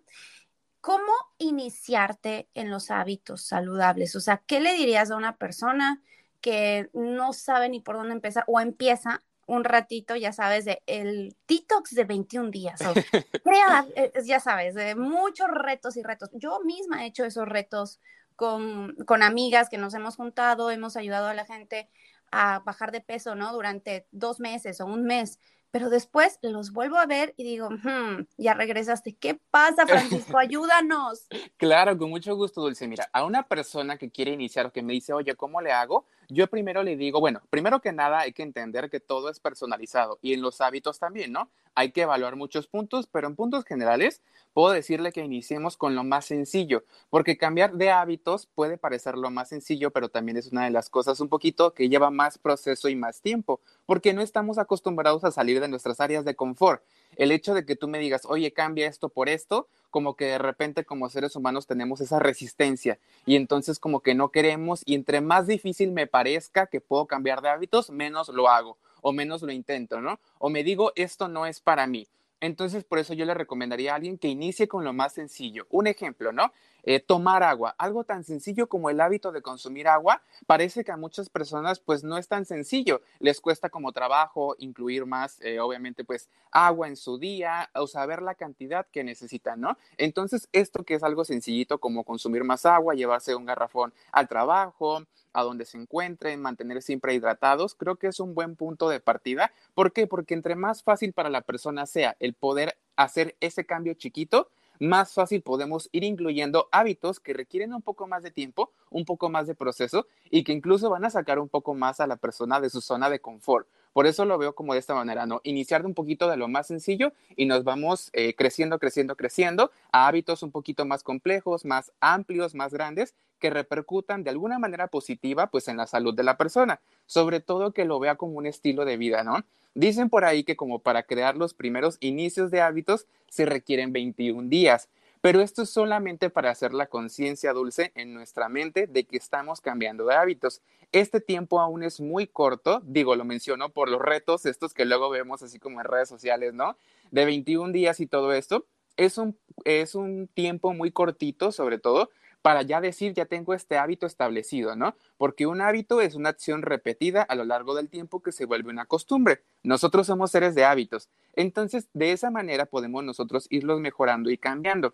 ¿cómo 0.83 1.13
iniciarte 1.37 2.49
en 2.53 2.69
los 2.69 2.91
hábitos 2.91 3.41
saludables? 3.41 4.17
O 4.17 4.19
sea, 4.19 4.43
¿qué 4.45 4.59
le 4.59 4.73
dirías 4.73 5.11
a 5.11 5.15
una 5.15 5.37
persona 5.37 6.03
que 6.41 6.89
no 6.91 7.31
sabe 7.31 7.69
ni 7.69 7.79
por 7.79 7.95
dónde 7.95 8.11
empezar 8.11 8.43
o 8.47 8.59
empieza 8.59 9.23
un 9.45 9.63
ratito, 9.63 10.17
ya 10.17 10.33
sabes, 10.33 10.65
de 10.65 10.83
el 10.85 11.37
detox 11.47 11.95
de 11.95 12.03
21 12.03 12.51
días. 12.51 12.81
O 12.81 12.93
crea, 13.45 13.87
eh, 13.95 14.11
ya 14.25 14.41
sabes, 14.41 14.75
de 14.75 14.95
muchos 14.95 15.47
retos 15.49 15.95
y 15.95 16.03
retos. 16.03 16.29
Yo 16.33 16.59
misma 16.65 17.03
he 17.03 17.07
hecho 17.07 17.23
esos 17.23 17.47
retos 17.47 18.01
con, 18.35 18.93
con 19.05 19.23
amigas 19.23 19.69
que 19.69 19.77
nos 19.77 19.93
hemos 19.93 20.17
juntado, 20.17 20.69
hemos 20.69 20.97
ayudado 20.97 21.27
a 21.27 21.33
la 21.33 21.45
gente 21.45 21.89
a 22.29 22.59
bajar 22.59 22.91
de 22.91 22.99
peso, 22.99 23.35
¿no? 23.35 23.53
Durante 23.53 24.05
dos 24.11 24.41
meses 24.41 24.81
o 24.81 24.85
un 24.85 25.03
mes 25.03 25.39
pero 25.73 25.89
después 25.89 26.37
los 26.43 26.71
vuelvo 26.71 26.97
a 26.97 27.07
ver 27.07 27.33
y 27.35 27.43
digo, 27.43 27.67
hmm, 27.71 28.27
ya 28.37 28.53
regresaste. 28.53 29.15
¿Qué 29.15 29.39
pasa, 29.49 29.87
Francisco? 29.87 30.37
Ayúdanos. 30.37 31.25
Claro, 31.57 31.97
con 31.97 32.11
mucho 32.11 32.35
gusto, 32.35 32.61
Dulce. 32.61 32.87
Mira, 32.87 33.09
a 33.11 33.25
una 33.25 33.47
persona 33.47 33.97
que 33.97 34.11
quiere 34.11 34.29
iniciar 34.29 34.67
o 34.67 34.71
que 34.71 34.83
me 34.83 34.93
dice, 34.93 35.13
oye, 35.13 35.33
¿cómo 35.33 35.61
le 35.61 35.71
hago? 35.71 36.05
Yo 36.29 36.47
primero 36.47 36.83
le 36.83 36.95
digo, 36.95 37.19
bueno, 37.19 37.41
primero 37.49 37.81
que 37.81 37.91
nada 37.91 38.19
hay 38.19 38.33
que 38.33 38.43
entender 38.43 38.89
que 38.89 38.99
todo 38.99 39.29
es 39.29 39.39
personalizado 39.39 40.19
y 40.21 40.33
en 40.33 40.41
los 40.41 40.61
hábitos 40.61 40.99
también, 40.99 41.31
¿no? 41.31 41.49
Hay 41.75 41.91
que 41.91 42.01
evaluar 42.01 42.35
muchos 42.35 42.67
puntos, 42.67 43.07
pero 43.07 43.27
en 43.27 43.35
puntos 43.35 43.65
generales 43.65 44.21
puedo 44.53 44.71
decirle 44.71 45.11
que 45.11 45.21
iniciemos 45.21 45.77
con 45.77 45.95
lo 45.95 46.03
más 46.03 46.25
sencillo, 46.25 46.83
porque 47.09 47.37
cambiar 47.37 47.73
de 47.73 47.91
hábitos 47.91 48.47
puede 48.53 48.77
parecer 48.77 49.17
lo 49.17 49.31
más 49.31 49.49
sencillo, 49.49 49.91
pero 49.91 50.09
también 50.09 50.37
es 50.37 50.51
una 50.51 50.65
de 50.65 50.71
las 50.71 50.89
cosas 50.89 51.19
un 51.19 51.29
poquito 51.29 51.73
que 51.73 51.89
lleva 51.89 52.11
más 52.11 52.37
proceso 52.37 52.89
y 52.89 52.95
más 52.95 53.21
tiempo, 53.21 53.61
porque 53.85 54.13
no 54.13 54.21
estamos 54.21 54.57
acostumbrados 54.57 55.23
a 55.23 55.31
salir 55.31 55.59
de 55.59 55.67
nuestras 55.67 55.99
áreas 55.99 56.25
de 56.25 56.35
confort. 56.35 56.83
El 57.15 57.31
hecho 57.31 57.53
de 57.53 57.65
que 57.65 57.75
tú 57.75 57.87
me 57.87 57.99
digas, 57.99 58.23
oye, 58.25 58.53
cambia 58.53 58.87
esto 58.87 59.09
por 59.09 59.29
esto, 59.29 59.67
como 59.89 60.15
que 60.15 60.25
de 60.25 60.37
repente 60.37 60.85
como 60.85 61.09
seres 61.09 61.35
humanos 61.35 61.67
tenemos 61.67 62.01
esa 62.01 62.19
resistencia 62.19 62.99
y 63.25 63.35
entonces 63.35 63.79
como 63.79 63.99
que 63.99 64.15
no 64.15 64.29
queremos 64.29 64.81
y 64.85 64.95
entre 64.95 65.21
más 65.21 65.47
difícil 65.47 65.91
me 65.91 66.07
parezca 66.07 66.67
que 66.67 66.81
puedo 66.81 67.05
cambiar 67.05 67.41
de 67.41 67.49
hábitos, 67.49 67.89
menos 67.91 68.29
lo 68.29 68.49
hago 68.49 68.77
o 69.01 69.11
menos 69.11 69.41
lo 69.43 69.51
intento, 69.51 70.01
¿no? 70.01 70.19
O 70.39 70.49
me 70.49 70.63
digo, 70.63 70.93
esto 70.95 71.27
no 71.27 71.45
es 71.45 71.59
para 71.59 71.85
mí. 71.85 72.07
Entonces, 72.39 72.83
por 72.83 72.99
eso 72.99 73.13
yo 73.13 73.25
le 73.25 73.33
recomendaría 73.33 73.93
a 73.93 73.95
alguien 73.95 74.17
que 74.17 74.27
inicie 74.27 74.67
con 74.67 74.83
lo 74.83 74.91
más 74.91 75.13
sencillo. 75.13 75.65
Un 75.69 75.87
ejemplo, 75.87 76.33
¿no? 76.33 76.51
Eh, 76.83 76.99
tomar 76.99 77.43
agua. 77.43 77.75
Algo 77.77 78.03
tan 78.03 78.23
sencillo 78.23 78.67
como 78.67 78.89
el 78.89 78.99
hábito 78.99 79.31
de 79.31 79.41
consumir 79.41 79.87
agua, 79.87 80.21
parece 80.45 80.83
que 80.83 80.91
a 80.91 80.97
muchas 80.97 81.29
personas 81.29 81.79
pues 81.79 82.03
no 82.03 82.17
es 82.17 82.27
tan 82.27 82.45
sencillo. 82.45 83.01
Les 83.19 83.39
cuesta 83.39 83.69
como 83.69 83.93
trabajo 83.93 84.55
incluir 84.59 85.05
más, 85.05 85.39
eh, 85.41 85.59
obviamente, 85.61 86.03
pues 86.03 86.29
agua 86.51 86.87
en 86.87 86.97
su 86.97 87.17
día 87.17 87.69
o 87.73 87.87
saber 87.87 88.21
la 88.21 88.35
cantidad 88.35 88.85
que 88.91 89.03
necesitan, 89.03 89.61
¿no? 89.61 89.77
Entonces, 89.97 90.49
esto 90.51 90.83
que 90.83 90.95
es 90.95 91.03
algo 91.03 91.23
sencillito 91.23 91.79
como 91.79 92.03
consumir 92.03 92.43
más 92.43 92.65
agua, 92.65 92.95
llevarse 92.95 93.33
un 93.33 93.45
garrafón 93.45 93.93
al 94.11 94.27
trabajo, 94.27 95.03
a 95.33 95.43
donde 95.43 95.65
se 95.65 95.77
encuentren, 95.77 96.41
mantener 96.41 96.81
siempre 96.81 97.13
hidratados, 97.13 97.75
creo 97.75 97.95
que 97.95 98.07
es 98.07 98.19
un 98.19 98.35
buen 98.35 98.55
punto 98.55 98.89
de 98.89 98.99
partida. 98.99 99.51
¿Por 99.73 99.91
qué? 99.91 100.05
Porque 100.05 100.33
entre 100.35 100.55
más 100.55 100.83
fácil 100.83 101.13
para 101.13 101.29
la 101.29 101.41
persona 101.41 101.85
sea 101.85 102.15
el 102.19 102.33
poder 102.33 102.77
hacer 102.95 103.35
ese 103.39 103.65
cambio 103.65 103.95
chiquito, 103.95 104.49
más 104.79 105.13
fácil 105.13 105.41
podemos 105.41 105.89
ir 105.91 106.03
incluyendo 106.03 106.67
hábitos 106.71 107.19
que 107.19 107.33
requieren 107.33 107.73
un 107.73 107.81
poco 107.81 108.07
más 108.07 108.23
de 108.23 108.31
tiempo, 108.31 108.71
un 108.89 109.05
poco 109.05 109.29
más 109.29 109.47
de 109.47 109.55
proceso 109.55 110.07
y 110.29 110.43
que 110.43 110.53
incluso 110.53 110.89
van 110.89 111.05
a 111.05 111.09
sacar 111.09 111.39
un 111.39 111.49
poco 111.49 111.73
más 111.73 111.99
a 111.99 112.07
la 112.07 112.17
persona 112.17 112.59
de 112.59 112.69
su 112.69 112.81
zona 112.81 113.09
de 113.09 113.19
confort. 113.19 113.67
Por 113.93 114.07
eso 114.07 114.25
lo 114.25 114.39
veo 114.39 114.55
como 114.55 114.73
de 114.73 114.79
esta 114.79 114.95
manera, 114.95 115.27
¿no? 115.27 115.39
Iniciar 115.43 115.81
de 115.81 115.87
un 115.87 115.93
poquito 115.93 116.27
de 116.27 116.35
lo 116.35 116.47
más 116.47 116.67
sencillo 116.67 117.13
y 117.35 117.45
nos 117.45 117.63
vamos 117.63 118.09
eh, 118.13 118.33
creciendo, 118.35 118.79
creciendo, 118.79 119.15
creciendo 119.15 119.71
a 119.91 120.07
hábitos 120.07 120.41
un 120.41 120.51
poquito 120.51 120.85
más 120.85 121.03
complejos, 121.03 121.63
más 121.63 121.91
amplios, 122.01 122.55
más 122.55 122.73
grandes, 122.73 123.13
que 123.37 123.51
repercutan 123.51 124.23
de 124.23 124.31
alguna 124.31 124.57
manera 124.57 124.87
positiva, 124.87 125.47
pues, 125.47 125.67
en 125.67 125.77
la 125.77 125.85
salud 125.85 126.15
de 126.15 126.23
la 126.23 126.37
persona. 126.37 126.81
Sobre 127.05 127.39
todo 127.39 127.71
que 127.71 127.85
lo 127.85 127.99
vea 127.99 128.15
como 128.15 128.37
un 128.37 128.47
estilo 128.47 128.83
de 128.85 128.97
vida, 128.97 129.23
¿no? 129.23 129.43
Dicen 129.75 130.09
por 130.09 130.25
ahí 130.25 130.43
que 130.43 130.55
como 130.55 130.79
para 130.79 131.03
crear 131.03 131.35
los 131.35 131.53
primeros 131.53 131.97
inicios 131.99 132.51
de 132.51 132.61
hábitos 132.61 133.07
se 133.29 133.45
requieren 133.45 133.91
21 133.93 134.49
días. 134.49 134.89
Pero 135.23 135.39
esto 135.41 135.61
es 135.61 135.69
solamente 135.69 136.29
para 136.29 136.51
hacer 136.51 136.73
la 136.73 136.87
conciencia 136.87 137.53
dulce 137.53 137.93
en 137.95 138.13
nuestra 138.13 138.49
mente 138.49 138.87
de 138.87 139.05
que 139.05 139.15
estamos 139.15 139.61
cambiando 139.61 140.05
de 140.05 140.15
hábitos. 140.15 140.61
Este 140.91 141.21
tiempo 141.21 141.61
aún 141.61 141.81
es 141.81 142.01
muy 142.01 142.27
corto, 142.27 142.81
digo, 142.85 143.15
lo 143.15 143.23
menciono 143.23 143.69
por 143.69 143.89
los 143.89 144.01
retos, 144.01 144.45
estos 144.45 144.73
que 144.73 144.83
luego 144.83 145.09
vemos 145.09 145.41
así 145.41 145.59
como 145.59 145.79
en 145.79 145.87
redes 145.87 146.09
sociales, 146.09 146.53
¿no? 146.53 146.75
De 147.11 147.23
21 147.23 147.71
días 147.71 148.01
y 148.01 148.05
todo 148.05 148.33
esto. 148.33 148.65
Es 148.97 149.17
un, 149.17 149.37
es 149.63 149.95
un 149.95 150.27
tiempo 150.27 150.73
muy 150.73 150.91
cortito, 150.91 151.53
sobre 151.53 151.79
todo, 151.79 152.09
para 152.43 152.61
ya 152.61 152.79
decir, 152.81 153.13
ya 153.13 153.25
tengo 153.25 153.55
este 153.55 153.77
hábito 153.77 154.05
establecido, 154.05 154.75
¿no? 154.75 154.95
Porque 155.17 155.47
un 155.47 155.61
hábito 155.61 156.01
es 156.01 156.13
una 156.13 156.29
acción 156.29 156.61
repetida 156.61 157.23
a 157.23 157.33
lo 157.33 157.45
largo 157.45 157.73
del 157.73 157.89
tiempo 157.89 158.21
que 158.21 158.31
se 158.31 158.45
vuelve 158.45 158.69
una 158.69 158.85
costumbre. 158.85 159.41
Nosotros 159.63 160.05
somos 160.05 160.29
seres 160.29 160.53
de 160.53 160.65
hábitos. 160.65 161.09
Entonces, 161.35 161.87
de 161.93 162.11
esa 162.11 162.29
manera 162.29 162.67
podemos 162.67 163.03
nosotros 163.03 163.47
irlos 163.49 163.79
mejorando 163.79 164.29
y 164.29 164.37
cambiando. 164.37 164.93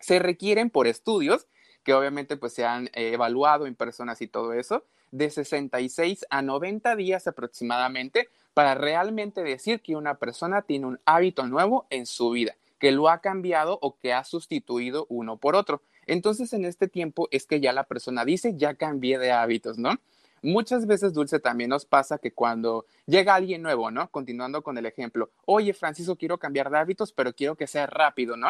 Se 0.00 0.18
requieren 0.18 0.70
por 0.70 0.86
estudios 0.86 1.46
que 1.86 1.94
obviamente 1.94 2.36
pues 2.36 2.52
se 2.52 2.64
han 2.64 2.86
eh, 2.86 3.12
evaluado 3.12 3.64
en 3.64 3.76
personas 3.76 4.20
y 4.20 4.26
todo 4.26 4.52
eso, 4.52 4.84
de 5.12 5.30
66 5.30 6.26
a 6.30 6.42
90 6.42 6.96
días 6.96 7.28
aproximadamente 7.28 8.28
para 8.54 8.74
realmente 8.74 9.44
decir 9.44 9.80
que 9.80 9.94
una 9.94 10.16
persona 10.16 10.62
tiene 10.62 10.86
un 10.86 11.00
hábito 11.04 11.46
nuevo 11.46 11.86
en 11.90 12.06
su 12.06 12.30
vida, 12.30 12.56
que 12.80 12.90
lo 12.90 13.08
ha 13.08 13.20
cambiado 13.20 13.78
o 13.82 13.98
que 13.98 14.12
ha 14.12 14.24
sustituido 14.24 15.06
uno 15.08 15.36
por 15.36 15.54
otro. 15.54 15.80
Entonces, 16.06 16.52
en 16.52 16.64
este 16.64 16.88
tiempo 16.88 17.28
es 17.30 17.46
que 17.46 17.60
ya 17.60 17.72
la 17.72 17.84
persona 17.84 18.24
dice, 18.24 18.54
ya 18.56 18.74
cambié 18.74 19.18
de 19.18 19.32
hábitos, 19.32 19.78
¿no? 19.78 19.94
Muchas 20.42 20.86
veces, 20.86 21.12
Dulce, 21.12 21.40
también 21.40 21.70
nos 21.70 21.86
pasa 21.86 22.18
que 22.18 22.32
cuando 22.32 22.86
llega 23.06 23.34
alguien 23.34 23.62
nuevo, 23.62 23.90
¿no? 23.90 24.10
Continuando 24.10 24.62
con 24.62 24.78
el 24.78 24.86
ejemplo, 24.86 25.30
oye, 25.44 25.72
Francisco, 25.72 26.16
quiero 26.16 26.38
cambiar 26.38 26.70
de 26.70 26.78
hábitos, 26.78 27.12
pero 27.12 27.32
quiero 27.32 27.56
que 27.56 27.66
sea 27.66 27.86
rápido, 27.86 28.36
¿no? 28.36 28.48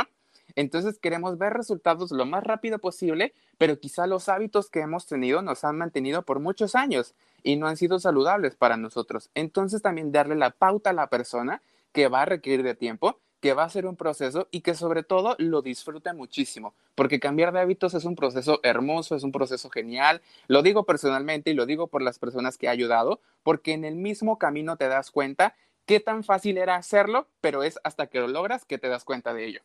Entonces 0.54 0.98
queremos 0.98 1.38
ver 1.38 1.52
resultados 1.52 2.12
lo 2.12 2.24
más 2.26 2.44
rápido 2.44 2.78
posible, 2.78 3.34
pero 3.58 3.80
quizá 3.80 4.06
los 4.06 4.28
hábitos 4.28 4.70
que 4.70 4.80
hemos 4.80 5.06
tenido 5.06 5.42
nos 5.42 5.64
han 5.64 5.76
mantenido 5.76 6.22
por 6.22 6.40
muchos 6.40 6.74
años 6.74 7.14
y 7.42 7.56
no 7.56 7.66
han 7.66 7.76
sido 7.76 7.98
saludables 7.98 8.56
para 8.56 8.76
nosotros. 8.76 9.30
Entonces 9.34 9.82
también 9.82 10.12
darle 10.12 10.36
la 10.36 10.50
pauta 10.50 10.90
a 10.90 10.92
la 10.92 11.08
persona 11.08 11.62
que 11.92 12.08
va 12.08 12.22
a 12.22 12.26
requerir 12.26 12.62
de 12.62 12.74
tiempo 12.74 13.20
que 13.40 13.52
va 13.52 13.64
a 13.64 13.68
ser 13.68 13.86
un 13.86 13.96
proceso 13.96 14.48
y 14.50 14.60
que 14.60 14.74
sobre 14.74 15.02
todo 15.02 15.36
lo 15.38 15.62
disfrute 15.62 16.12
muchísimo, 16.12 16.74
porque 16.94 17.20
cambiar 17.20 17.52
de 17.52 17.60
hábitos 17.60 17.94
es 17.94 18.04
un 18.04 18.16
proceso 18.16 18.60
hermoso, 18.62 19.14
es 19.14 19.22
un 19.22 19.32
proceso 19.32 19.70
genial. 19.70 20.22
Lo 20.48 20.62
digo 20.62 20.84
personalmente 20.84 21.50
y 21.50 21.54
lo 21.54 21.66
digo 21.66 21.86
por 21.88 22.02
las 22.02 22.18
personas 22.18 22.58
que 22.58 22.66
he 22.66 22.70
ayudado, 22.70 23.20
porque 23.42 23.72
en 23.72 23.84
el 23.84 23.96
mismo 23.96 24.38
camino 24.38 24.76
te 24.76 24.88
das 24.88 25.10
cuenta 25.10 25.54
qué 25.84 26.00
tan 26.00 26.24
fácil 26.24 26.58
era 26.58 26.76
hacerlo, 26.76 27.28
pero 27.40 27.62
es 27.62 27.78
hasta 27.84 28.08
que 28.08 28.20
lo 28.20 28.28
logras 28.28 28.64
que 28.64 28.78
te 28.78 28.88
das 28.88 29.04
cuenta 29.04 29.34
de 29.34 29.44
ello. 29.46 29.60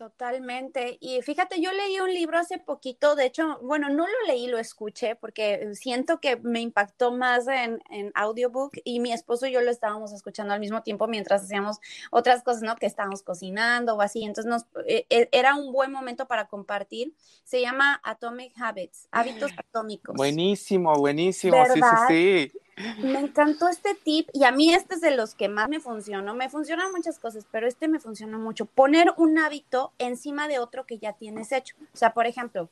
Totalmente. 0.00 0.96
Y 0.98 1.20
fíjate, 1.20 1.60
yo 1.60 1.70
leí 1.72 2.00
un 2.00 2.14
libro 2.14 2.38
hace 2.38 2.56
poquito, 2.56 3.16
de 3.16 3.26
hecho, 3.26 3.58
bueno, 3.60 3.90
no 3.90 4.06
lo 4.06 4.26
leí, 4.26 4.46
lo 4.46 4.56
escuché 4.56 5.14
porque 5.14 5.74
siento 5.74 6.20
que 6.20 6.36
me 6.36 6.62
impactó 6.62 7.12
más 7.12 7.46
en, 7.46 7.82
en 7.90 8.10
audiobook 8.14 8.78
y 8.82 9.00
mi 9.00 9.12
esposo 9.12 9.46
y 9.46 9.52
yo 9.52 9.60
lo 9.60 9.70
estábamos 9.70 10.14
escuchando 10.14 10.54
al 10.54 10.60
mismo 10.60 10.82
tiempo 10.82 11.06
mientras 11.06 11.42
hacíamos 11.42 11.80
otras 12.10 12.42
cosas, 12.42 12.62
¿no? 12.62 12.76
Que 12.76 12.86
estábamos 12.86 13.22
cocinando 13.22 13.94
o 13.94 14.00
así. 14.00 14.24
Entonces 14.24 14.46
nos, 14.46 14.62
eh, 14.86 15.04
eh, 15.10 15.28
era 15.32 15.54
un 15.54 15.70
buen 15.70 15.92
momento 15.92 16.26
para 16.26 16.48
compartir. 16.48 17.12
Se 17.44 17.60
llama 17.60 18.00
Atomic 18.02 18.54
Habits, 18.58 19.06
hábitos 19.10 19.50
atómicos. 19.58 20.16
Buenísimo, 20.16 20.94
buenísimo. 20.94 21.62
Sí, 21.66 21.82
sí, 22.08 22.50
sí. 22.52 22.58
Me 22.98 23.18
encantó 23.18 23.68
este 23.68 23.94
tip 23.94 24.28
y 24.32 24.44
a 24.44 24.52
mí 24.52 24.72
este 24.72 24.94
es 24.94 25.00
de 25.00 25.10
los 25.10 25.34
que 25.34 25.48
más 25.48 25.68
me 25.68 25.80
funcionó. 25.80 26.34
Me 26.34 26.48
funcionan 26.48 26.92
muchas 26.92 27.18
cosas, 27.18 27.46
pero 27.50 27.66
este 27.66 27.88
me 27.88 28.00
funcionó 28.00 28.38
mucho. 28.38 28.66
Poner 28.66 29.12
un 29.16 29.38
hábito 29.38 29.92
encima 29.98 30.48
de 30.48 30.58
otro 30.58 30.86
que 30.86 30.98
ya 30.98 31.12
tienes 31.12 31.52
hecho. 31.52 31.76
O 31.92 31.96
sea, 31.96 32.14
por 32.14 32.26
ejemplo, 32.26 32.70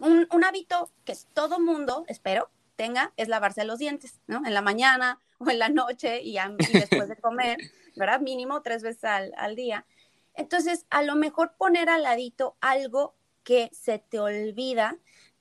un, 0.00 0.44
hábito 0.44 0.90
que 1.04 1.14
todo 1.32 1.60
mundo, 1.60 2.04
espero, 2.08 2.50
tenga 2.76 3.12
es 3.16 3.28
lavarse 3.28 3.64
los 3.64 3.78
dientes, 3.78 4.20
¿no? 4.26 4.42
En 4.44 4.54
la 4.54 4.62
mañana 4.62 5.20
o 5.38 5.50
en 5.50 5.58
la 5.58 5.68
noche 5.68 6.20
y, 6.22 6.38
después 6.72 7.08
de 7.08 7.16
comer, 7.16 7.58
¿verdad? 7.96 8.20
Mínimo 8.20 8.62
tres 8.62 8.82
veces 8.82 9.04
al, 9.04 9.32
al 9.36 9.56
día. 9.56 9.86
Entonces, 10.34 10.86
a 10.90 11.02
lo 11.02 11.14
mejor 11.14 11.54
poner 11.56 11.88
al 11.88 12.02
ladito 12.02 12.56
algo 12.60 13.14
que 13.42 13.70
se 13.72 13.98
te 13.98 14.18
olvida 14.18 14.96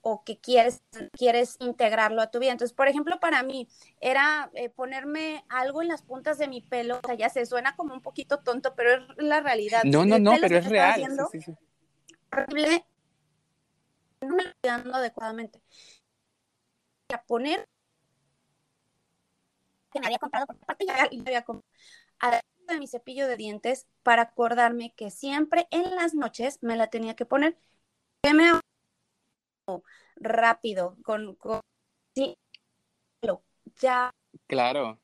o 0.08 0.24
que 0.24 0.38
quieres, 0.38 0.84
quieres 1.14 1.58
integrarlo 1.60 2.22
a 2.22 2.30
tu 2.30 2.38
vida. 2.38 2.52
Entonces, 2.52 2.76
por 2.76 2.88
ejemplo, 2.88 3.20
para 3.20 3.42
mí 3.42 3.68
era 4.00 4.52
eh, 4.54 4.70
ponerme 4.70 5.44
algo 5.50 5.82
en 5.82 5.88
las 5.88 6.04
puntas 6.04 6.38
de 6.38 6.48
mi 6.48 6.62
pelo, 6.62 7.00
o 7.04 7.08
sea, 7.08 7.16
ya 7.16 7.28
se 7.30 7.44
suena 7.48 7.76
como 7.76 7.96
un 7.96 8.02
poquito 8.04 8.38
tonto, 8.38 8.76
pero 8.76 8.94
es 8.94 9.02
la 9.18 9.40
realidad. 9.40 9.82
No, 9.84 10.06
no, 10.06 10.20
no, 10.20 10.36
pero 10.40 10.60
es 10.60 10.70
real. 10.70 11.04
Sí, 11.32 11.42
sí, 11.42 11.56
Horrible, 12.32 12.86
no 14.22 14.36
me 14.36 14.44
lo 14.44 14.50
estoy 14.50 14.70
dando 14.70 14.94
adecuadamente. 14.94 15.60
A 17.12 17.24
poner 17.24 17.68
que 19.92 20.00
me 20.00 20.06
había 20.06 20.20
comprado, 20.20 20.46
por 20.46 20.58
parte 20.58 20.86
ya 20.86 21.02
había 21.02 21.42
comprado, 21.42 21.66
de 22.68 22.80
mi 22.80 22.88
cepillo 22.88 23.28
de 23.28 23.38
dientes 23.38 23.88
para 24.04 24.22
acordarme 24.22 24.94
que 24.96 25.10
siempre 25.10 25.68
en 25.72 25.96
las 25.96 26.14
noches 26.14 26.60
me 26.62 26.76
la 26.76 26.92
tenía 26.92 27.16
que 27.16 27.26
poner. 27.26 27.58
¿Qué 28.22 28.36
me 28.36 28.52
rápido, 30.16 30.98
con, 31.04 31.38
sí, 32.16 32.38
ya. 33.82 34.12
Claro. 34.48 35.00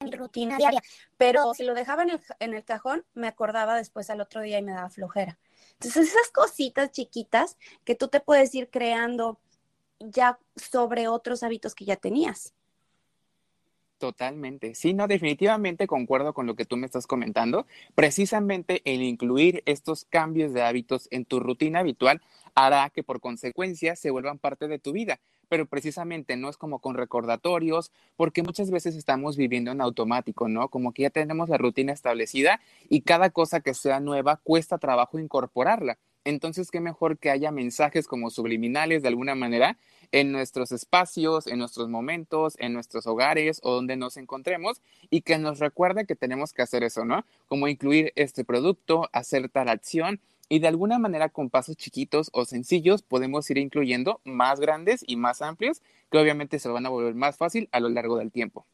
En 0.00 0.12
rutina 0.12 0.58
diaria, 0.58 0.82
pero 1.16 1.54
si 1.54 1.64
lo 1.64 1.74
dejaba 1.74 2.02
en 2.02 2.10
el, 2.10 2.20
en 2.38 2.54
el 2.54 2.64
cajón, 2.64 3.04
me 3.14 3.28
acordaba 3.28 3.76
después 3.76 4.10
al 4.10 4.20
otro 4.20 4.42
día 4.42 4.58
y 4.58 4.62
me 4.62 4.72
daba 4.72 4.90
flojera. 4.90 5.38
Entonces, 5.72 6.08
esas 6.08 6.30
cositas 6.32 6.90
chiquitas 6.90 7.56
que 7.84 7.94
tú 7.94 8.08
te 8.08 8.20
puedes 8.20 8.54
ir 8.54 8.70
creando 8.70 9.40
ya 9.98 10.38
sobre 10.54 11.08
otros 11.08 11.42
hábitos 11.42 11.74
que 11.74 11.86
ya 11.86 11.96
tenías. 11.96 12.54
Totalmente. 13.98 14.74
Sí, 14.74 14.92
no, 14.92 15.08
definitivamente 15.08 15.86
concuerdo 15.86 16.34
con 16.34 16.46
lo 16.46 16.54
que 16.54 16.66
tú 16.66 16.76
me 16.76 16.84
estás 16.84 17.06
comentando. 17.06 17.66
Precisamente 17.94 18.82
el 18.84 19.02
incluir 19.02 19.62
estos 19.64 20.04
cambios 20.04 20.52
de 20.52 20.62
hábitos 20.62 21.08
en 21.10 21.24
tu 21.24 21.40
rutina 21.40 21.78
habitual 21.80 22.20
hará 22.54 22.90
que 22.90 23.02
por 23.02 23.20
consecuencia 23.20 23.96
se 23.96 24.10
vuelvan 24.10 24.38
parte 24.38 24.68
de 24.68 24.78
tu 24.78 24.92
vida. 24.92 25.18
Pero 25.48 25.64
precisamente 25.64 26.36
no 26.36 26.50
es 26.50 26.58
como 26.58 26.80
con 26.80 26.94
recordatorios, 26.94 27.90
porque 28.16 28.42
muchas 28.42 28.70
veces 28.70 28.96
estamos 28.96 29.38
viviendo 29.38 29.70
en 29.70 29.80
automático, 29.80 30.46
¿no? 30.48 30.68
Como 30.68 30.92
que 30.92 31.02
ya 31.02 31.10
tenemos 31.10 31.48
la 31.48 31.56
rutina 31.56 31.92
establecida 31.94 32.60
y 32.90 33.00
cada 33.00 33.30
cosa 33.30 33.60
que 33.60 33.72
sea 33.72 34.00
nueva 34.00 34.36
cuesta 34.36 34.76
trabajo 34.76 35.18
incorporarla. 35.18 35.96
Entonces, 36.26 36.72
qué 36.72 36.80
mejor 36.80 37.18
que 37.18 37.30
haya 37.30 37.52
mensajes 37.52 38.08
como 38.08 38.30
subliminales 38.30 39.02
de 39.02 39.08
alguna 39.08 39.36
manera 39.36 39.78
en 40.10 40.32
nuestros 40.32 40.72
espacios, 40.72 41.46
en 41.46 41.60
nuestros 41.60 41.88
momentos, 41.88 42.56
en 42.58 42.72
nuestros 42.72 43.06
hogares 43.06 43.60
o 43.62 43.72
donde 43.72 43.96
nos 43.96 44.16
encontremos 44.16 44.82
y 45.08 45.22
que 45.22 45.38
nos 45.38 45.60
recuerde 45.60 46.04
que 46.04 46.16
tenemos 46.16 46.52
que 46.52 46.62
hacer 46.62 46.82
eso, 46.82 47.04
¿no? 47.04 47.24
Como 47.46 47.68
incluir 47.68 48.12
este 48.16 48.44
producto, 48.44 49.08
hacer 49.12 49.48
tal 49.48 49.68
acción 49.68 50.20
y 50.48 50.58
de 50.58 50.66
alguna 50.66 50.98
manera 50.98 51.28
con 51.28 51.48
pasos 51.48 51.76
chiquitos 51.76 52.30
o 52.32 52.44
sencillos 52.44 53.02
podemos 53.02 53.48
ir 53.50 53.58
incluyendo 53.58 54.20
más 54.24 54.58
grandes 54.58 55.04
y 55.06 55.14
más 55.14 55.42
amplios 55.42 55.80
que 56.10 56.18
obviamente 56.18 56.58
se 56.58 56.68
van 56.68 56.86
a 56.86 56.88
volver 56.88 57.14
más 57.14 57.36
fácil 57.36 57.68
a 57.70 57.78
lo 57.78 57.88
largo 57.88 58.18
del 58.18 58.32
tiempo. 58.32 58.66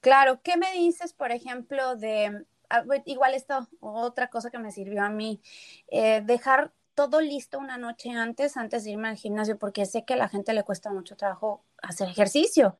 Claro, 0.00 0.40
¿qué 0.42 0.56
me 0.56 0.72
dices, 0.72 1.12
por 1.12 1.32
ejemplo, 1.32 1.96
de, 1.96 2.46
ah, 2.70 2.82
igual 3.04 3.34
esto, 3.34 3.68
otra 3.80 4.28
cosa 4.28 4.50
que 4.50 4.58
me 4.58 4.72
sirvió 4.72 5.02
a 5.02 5.10
mí, 5.10 5.42
eh, 5.88 6.22
dejar 6.24 6.72
todo 6.98 7.20
listo 7.20 7.60
una 7.60 7.78
noche 7.78 8.10
antes, 8.10 8.56
antes 8.56 8.82
de 8.82 8.90
irme 8.90 9.06
al 9.06 9.16
gimnasio, 9.16 9.56
porque 9.56 9.86
sé 9.86 10.04
que 10.04 10.14
a 10.14 10.16
la 10.16 10.28
gente 10.28 10.52
le 10.52 10.64
cuesta 10.64 10.90
mucho 10.90 11.14
trabajo 11.14 11.62
hacer 11.80 12.08
ejercicio. 12.08 12.76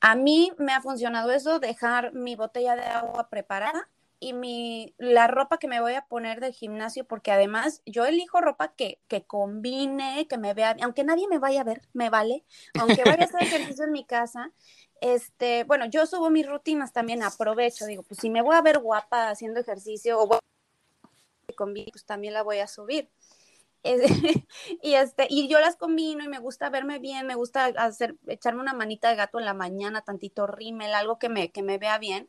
A 0.00 0.14
mí 0.14 0.50
me 0.56 0.72
ha 0.72 0.80
funcionado 0.80 1.30
eso, 1.30 1.58
dejar 1.58 2.14
mi 2.14 2.36
botella 2.36 2.74
de 2.74 2.84
agua 2.84 3.28
preparada 3.28 3.90
y 4.18 4.32
mi, 4.32 4.94
la 4.96 5.26
ropa 5.26 5.58
que 5.58 5.68
me 5.68 5.78
voy 5.78 5.92
a 5.92 6.06
poner 6.06 6.40
del 6.40 6.54
gimnasio, 6.54 7.04
porque 7.04 7.32
además 7.32 7.82
yo 7.84 8.06
elijo 8.06 8.40
ropa 8.40 8.72
que, 8.72 8.98
que 9.08 9.24
combine, 9.24 10.26
que 10.26 10.38
me 10.38 10.54
vea, 10.54 10.74
aunque 10.82 11.04
nadie 11.04 11.28
me 11.28 11.38
vaya 11.38 11.60
a 11.60 11.64
ver, 11.64 11.82
me 11.92 12.08
vale, 12.08 12.46
aunque 12.80 13.04
vaya 13.04 13.24
a 13.24 13.26
hacer 13.26 13.42
ejercicio 13.42 13.84
en 13.84 13.92
mi 13.92 14.06
casa, 14.06 14.52
este, 15.02 15.64
bueno, 15.64 15.84
yo 15.84 16.06
subo 16.06 16.30
mis 16.30 16.48
rutinas 16.48 16.94
también, 16.94 17.22
aprovecho, 17.22 17.84
digo, 17.84 18.04
pues 18.04 18.20
si 18.20 18.30
me 18.30 18.40
voy 18.40 18.56
a 18.56 18.62
ver 18.62 18.78
guapa 18.78 19.28
haciendo 19.28 19.60
ejercicio 19.60 20.18
o 20.18 20.40
combine, 21.56 21.90
pues 21.92 22.06
también 22.06 22.32
la 22.32 22.42
voy 22.42 22.60
a 22.60 22.66
subir. 22.66 23.10
y 24.82 24.94
este, 24.94 25.26
y 25.30 25.48
yo 25.48 25.58
las 25.60 25.76
combino 25.76 26.24
y 26.24 26.28
me 26.28 26.38
gusta 26.38 26.70
verme 26.70 26.98
bien, 26.98 27.26
me 27.26 27.34
gusta 27.34 27.66
hacer, 27.66 28.16
echarme 28.26 28.60
una 28.60 28.74
manita 28.74 29.08
de 29.08 29.16
gato 29.16 29.38
en 29.38 29.44
la 29.44 29.54
mañana, 29.54 30.02
tantito 30.02 30.46
rímel, 30.46 30.94
algo 30.94 31.18
que 31.18 31.28
me, 31.28 31.50
que 31.50 31.62
me 31.62 31.78
vea 31.78 31.98
bien, 31.98 32.28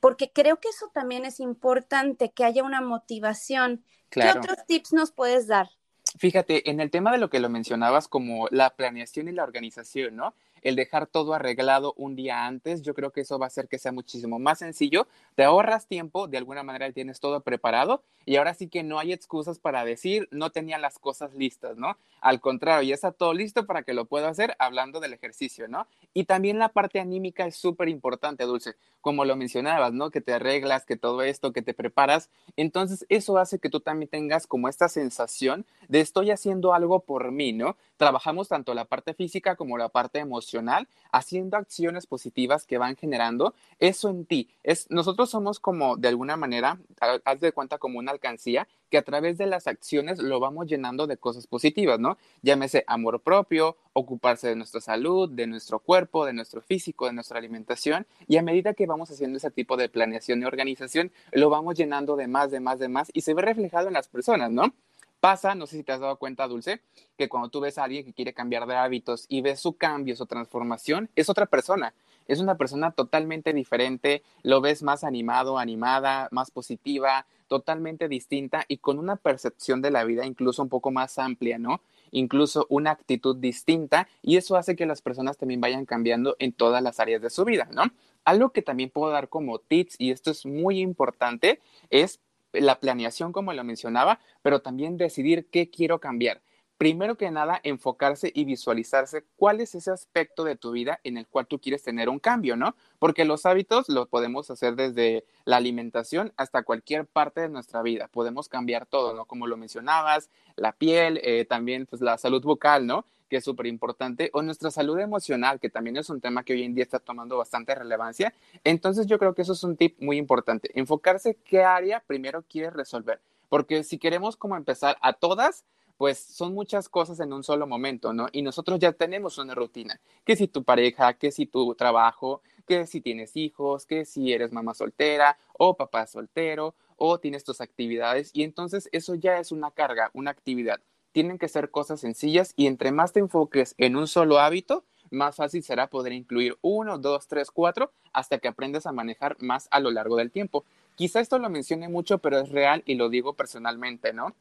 porque 0.00 0.32
creo 0.32 0.58
que 0.58 0.68
eso 0.68 0.90
también 0.92 1.24
es 1.24 1.40
importante, 1.40 2.32
que 2.32 2.44
haya 2.44 2.64
una 2.64 2.80
motivación. 2.80 3.84
¿Qué 4.10 4.28
otros 4.28 4.66
tips 4.66 4.92
nos 4.92 5.12
puedes 5.12 5.46
dar? 5.46 5.70
Fíjate, 6.18 6.68
en 6.68 6.80
el 6.80 6.90
tema 6.90 7.12
de 7.12 7.18
lo 7.18 7.30
que 7.30 7.40
lo 7.40 7.48
mencionabas 7.48 8.08
como 8.08 8.48
la 8.50 8.70
planeación 8.70 9.28
y 9.28 9.32
la 9.32 9.44
organización, 9.44 10.16
¿no? 10.16 10.34
El 10.62 10.76
dejar 10.76 11.06
todo 11.06 11.34
arreglado 11.34 11.94
un 11.96 12.16
día 12.16 12.46
antes, 12.46 12.82
yo 12.82 12.94
creo 12.94 13.10
que 13.10 13.22
eso 13.22 13.38
va 13.38 13.46
a 13.46 13.48
hacer 13.48 13.68
que 13.68 13.78
sea 13.78 13.92
muchísimo 13.92 14.38
más 14.38 14.60
sencillo, 14.60 15.06
te 15.34 15.44
ahorras 15.44 15.86
tiempo, 15.86 16.28
de 16.28 16.38
alguna 16.38 16.62
manera 16.62 16.90
tienes 16.92 17.20
todo 17.20 17.40
preparado 17.40 18.02
y 18.24 18.36
ahora 18.36 18.54
sí 18.54 18.68
que 18.68 18.82
no 18.82 18.98
hay 18.98 19.12
excusas 19.12 19.58
para 19.58 19.84
decir 19.84 20.28
no 20.30 20.50
tenía 20.50 20.78
las 20.78 20.98
cosas 20.98 21.34
listas, 21.34 21.76
¿no? 21.76 21.96
Al 22.20 22.40
contrario, 22.40 22.88
ya 22.88 22.94
está 22.94 23.12
todo 23.12 23.34
listo 23.34 23.66
para 23.66 23.82
que 23.82 23.94
lo 23.94 24.04
pueda 24.04 24.28
hacer 24.28 24.54
hablando 24.58 25.00
del 25.00 25.12
ejercicio, 25.12 25.68
¿no? 25.68 25.86
Y 26.14 26.24
también 26.24 26.58
la 26.58 26.68
parte 26.68 27.00
anímica 27.00 27.46
es 27.46 27.56
súper 27.56 27.88
importante, 27.88 28.44
Dulce, 28.44 28.76
como 29.00 29.24
lo 29.24 29.34
mencionabas, 29.34 29.92
¿no? 29.92 30.10
Que 30.10 30.20
te 30.20 30.32
arreglas, 30.32 30.86
que 30.86 30.96
todo 30.96 31.22
esto, 31.22 31.52
que 31.52 31.62
te 31.62 31.74
preparas. 31.74 32.30
Entonces, 32.56 33.04
eso 33.08 33.38
hace 33.38 33.58
que 33.58 33.70
tú 33.70 33.80
también 33.80 34.08
tengas 34.08 34.46
como 34.46 34.68
esta 34.68 34.88
sensación 34.88 35.66
de 35.88 36.00
estoy 36.00 36.30
haciendo 36.30 36.74
algo 36.74 37.00
por 37.00 37.32
mí, 37.32 37.52
¿no? 37.52 37.76
Trabajamos 38.02 38.48
tanto 38.48 38.74
la 38.74 38.84
parte 38.84 39.14
física 39.14 39.54
como 39.54 39.78
la 39.78 39.88
parte 39.88 40.18
emocional, 40.18 40.88
haciendo 41.12 41.56
acciones 41.56 42.08
positivas 42.08 42.66
que 42.66 42.76
van 42.76 42.96
generando 42.96 43.54
eso 43.78 44.10
en 44.10 44.26
ti. 44.26 44.48
Es, 44.64 44.90
nosotros 44.90 45.30
somos 45.30 45.60
como, 45.60 45.96
de 45.96 46.08
alguna 46.08 46.36
manera, 46.36 46.80
haz 46.98 47.38
de 47.38 47.52
cuenta 47.52 47.78
como 47.78 48.00
una 48.00 48.10
alcancía 48.10 48.66
que 48.90 48.98
a 48.98 49.02
través 49.02 49.38
de 49.38 49.46
las 49.46 49.68
acciones 49.68 50.18
lo 50.18 50.40
vamos 50.40 50.66
llenando 50.66 51.06
de 51.06 51.16
cosas 51.16 51.46
positivas, 51.46 52.00
¿no? 52.00 52.18
Llámese 52.42 52.82
amor 52.88 53.20
propio, 53.20 53.76
ocuparse 53.92 54.48
de 54.48 54.56
nuestra 54.56 54.80
salud, 54.80 55.30
de 55.30 55.46
nuestro 55.46 55.78
cuerpo, 55.78 56.26
de 56.26 56.32
nuestro 56.32 56.60
físico, 56.60 57.06
de 57.06 57.12
nuestra 57.12 57.38
alimentación. 57.38 58.08
Y 58.26 58.36
a 58.36 58.42
medida 58.42 58.74
que 58.74 58.86
vamos 58.86 59.12
haciendo 59.12 59.36
ese 59.36 59.52
tipo 59.52 59.76
de 59.76 59.88
planeación 59.88 60.42
y 60.42 60.44
organización, 60.44 61.12
lo 61.30 61.50
vamos 61.50 61.76
llenando 61.76 62.16
de 62.16 62.26
más, 62.26 62.50
de 62.50 62.58
más, 62.58 62.80
de 62.80 62.88
más 62.88 63.10
y 63.14 63.20
se 63.20 63.32
ve 63.32 63.42
reflejado 63.42 63.86
en 63.86 63.94
las 63.94 64.08
personas, 64.08 64.50
¿no? 64.50 64.74
Pasa, 65.22 65.54
no 65.54 65.68
sé 65.68 65.76
si 65.76 65.84
te 65.84 65.92
has 65.92 66.00
dado 66.00 66.16
cuenta, 66.16 66.48
Dulce, 66.48 66.80
que 67.16 67.28
cuando 67.28 67.48
tú 67.48 67.60
ves 67.60 67.78
a 67.78 67.84
alguien 67.84 68.04
que 68.04 68.12
quiere 68.12 68.34
cambiar 68.34 68.66
de 68.66 68.74
hábitos 68.74 69.26
y 69.28 69.40
ves 69.40 69.60
su 69.60 69.74
cambio, 69.76 70.16
su 70.16 70.26
transformación, 70.26 71.10
es 71.14 71.30
otra 71.30 71.46
persona. 71.46 71.94
Es 72.26 72.40
una 72.40 72.56
persona 72.56 72.90
totalmente 72.90 73.52
diferente, 73.52 74.24
lo 74.42 74.60
ves 74.60 74.82
más 74.82 75.04
animado, 75.04 75.60
animada, 75.60 76.26
más 76.32 76.50
positiva, 76.50 77.24
totalmente 77.46 78.08
distinta 78.08 78.64
y 78.66 78.78
con 78.78 78.98
una 78.98 79.14
percepción 79.14 79.80
de 79.80 79.92
la 79.92 80.02
vida 80.02 80.26
incluso 80.26 80.60
un 80.60 80.68
poco 80.68 80.90
más 80.90 81.16
amplia, 81.20 81.56
¿no? 81.56 81.82
Incluso 82.10 82.66
una 82.68 82.90
actitud 82.90 83.36
distinta 83.36 84.08
y 84.22 84.38
eso 84.38 84.56
hace 84.56 84.74
que 84.74 84.86
las 84.86 85.02
personas 85.02 85.38
también 85.38 85.60
vayan 85.60 85.86
cambiando 85.86 86.34
en 86.40 86.52
todas 86.52 86.82
las 86.82 86.98
áreas 86.98 87.22
de 87.22 87.30
su 87.30 87.44
vida, 87.44 87.68
¿no? 87.70 87.84
Algo 88.24 88.50
que 88.50 88.62
también 88.62 88.90
puedo 88.90 89.12
dar 89.12 89.28
como 89.28 89.60
tips, 89.60 89.94
y 90.00 90.10
esto 90.10 90.32
es 90.32 90.46
muy 90.46 90.80
importante, 90.80 91.60
es 91.90 92.18
la 92.52 92.80
planeación, 92.80 93.32
como 93.32 93.52
lo 93.52 93.64
mencionaba, 93.64 94.20
pero 94.42 94.60
también 94.62 94.96
decidir 94.96 95.48
qué 95.50 95.70
quiero 95.70 96.00
cambiar. 96.00 96.42
Primero 96.82 97.16
que 97.16 97.30
nada, 97.30 97.60
enfocarse 97.62 98.32
y 98.34 98.44
visualizarse 98.44 99.24
cuál 99.36 99.60
es 99.60 99.76
ese 99.76 99.92
aspecto 99.92 100.42
de 100.42 100.56
tu 100.56 100.72
vida 100.72 100.98
en 101.04 101.16
el 101.16 101.28
cual 101.28 101.46
tú 101.46 101.60
quieres 101.60 101.84
tener 101.84 102.08
un 102.08 102.18
cambio, 102.18 102.56
¿no? 102.56 102.74
Porque 102.98 103.24
los 103.24 103.46
hábitos 103.46 103.88
los 103.88 104.08
podemos 104.08 104.50
hacer 104.50 104.74
desde 104.74 105.24
la 105.44 105.58
alimentación 105.58 106.32
hasta 106.36 106.64
cualquier 106.64 107.06
parte 107.06 107.42
de 107.42 107.48
nuestra 107.50 107.82
vida. 107.82 108.08
Podemos 108.08 108.48
cambiar 108.48 108.86
todo, 108.86 109.14
¿no? 109.14 109.26
Como 109.26 109.46
lo 109.46 109.56
mencionabas, 109.56 110.28
la 110.56 110.72
piel, 110.72 111.20
eh, 111.22 111.44
también 111.44 111.86
pues 111.86 112.02
la 112.02 112.18
salud 112.18 112.42
bucal, 112.42 112.84
¿no? 112.84 113.06
Que 113.32 113.38
es 113.38 113.44
súper 113.44 113.64
importante, 113.64 114.28
o 114.34 114.42
nuestra 114.42 114.70
salud 114.70 114.98
emocional, 114.98 115.58
que 115.58 115.70
también 115.70 115.96
es 115.96 116.10
un 116.10 116.20
tema 116.20 116.44
que 116.44 116.52
hoy 116.52 116.64
en 116.64 116.74
día 116.74 116.84
está 116.84 116.98
tomando 116.98 117.38
bastante 117.38 117.74
relevancia. 117.74 118.34
Entonces 118.62 119.06
yo 119.06 119.18
creo 119.18 119.34
que 119.34 119.40
eso 119.40 119.54
es 119.54 119.64
un 119.64 119.74
tip 119.74 119.98
muy 120.02 120.18
importante, 120.18 120.70
enfocarse 120.78 121.38
qué 121.42 121.64
área 121.64 122.00
primero 122.06 122.44
quieres 122.46 122.74
resolver, 122.74 123.22
porque 123.48 123.84
si 123.84 123.96
queremos 123.96 124.36
como 124.36 124.54
empezar 124.54 124.98
a 125.00 125.14
todas, 125.14 125.64
pues 125.96 126.18
son 126.18 126.52
muchas 126.52 126.90
cosas 126.90 127.20
en 127.20 127.32
un 127.32 127.42
solo 127.42 127.66
momento, 127.66 128.12
¿no? 128.12 128.26
Y 128.32 128.42
nosotros 128.42 128.78
ya 128.78 128.92
tenemos 128.92 129.38
una 129.38 129.54
rutina, 129.54 129.98
que 130.26 130.36
si 130.36 130.46
tu 130.46 130.62
pareja, 130.62 131.14
que 131.14 131.32
si 131.32 131.46
tu 131.46 131.74
trabajo, 131.74 132.42
que 132.66 132.86
si 132.86 133.00
tienes 133.00 133.34
hijos, 133.34 133.86
que 133.86 134.04
si 134.04 134.30
eres 134.34 134.52
mamá 134.52 134.74
soltera 134.74 135.38
o 135.54 135.74
papá 135.74 136.06
soltero 136.06 136.74
o 136.96 137.18
tienes 137.18 137.44
tus 137.44 137.62
actividades 137.62 138.30
y 138.34 138.42
entonces 138.42 138.90
eso 138.92 139.14
ya 139.14 139.38
es 139.38 139.52
una 139.52 139.70
carga, 139.70 140.10
una 140.12 140.30
actividad 140.30 140.82
tienen 141.12 141.38
que 141.38 141.48
ser 141.48 141.70
cosas 141.70 142.00
sencillas 142.00 142.52
y 142.56 142.66
entre 142.66 142.90
más 142.92 143.12
te 143.12 143.20
enfoques 143.20 143.74
en 143.78 143.96
un 143.96 144.08
solo 144.08 144.38
hábito, 144.38 144.84
más 145.10 145.36
fácil 145.36 145.62
será 145.62 145.88
poder 145.88 146.12
incluir 146.12 146.56
uno, 146.62 146.98
dos, 146.98 147.28
tres, 147.28 147.50
cuatro, 147.50 147.92
hasta 148.12 148.38
que 148.38 148.48
aprendas 148.48 148.86
a 148.86 148.92
manejar 148.92 149.36
más 149.40 149.68
a 149.70 149.80
lo 149.80 149.90
largo 149.90 150.16
del 150.16 150.30
tiempo. 150.30 150.64
Quizá 150.94 151.20
esto 151.20 151.38
lo 151.38 151.50
mencione 151.50 151.88
mucho, 151.88 152.18
pero 152.18 152.38
es 152.38 152.48
real 152.48 152.82
y 152.86 152.94
lo 152.94 153.08
digo 153.08 153.34
personalmente, 153.34 154.12
¿no? 154.12 154.34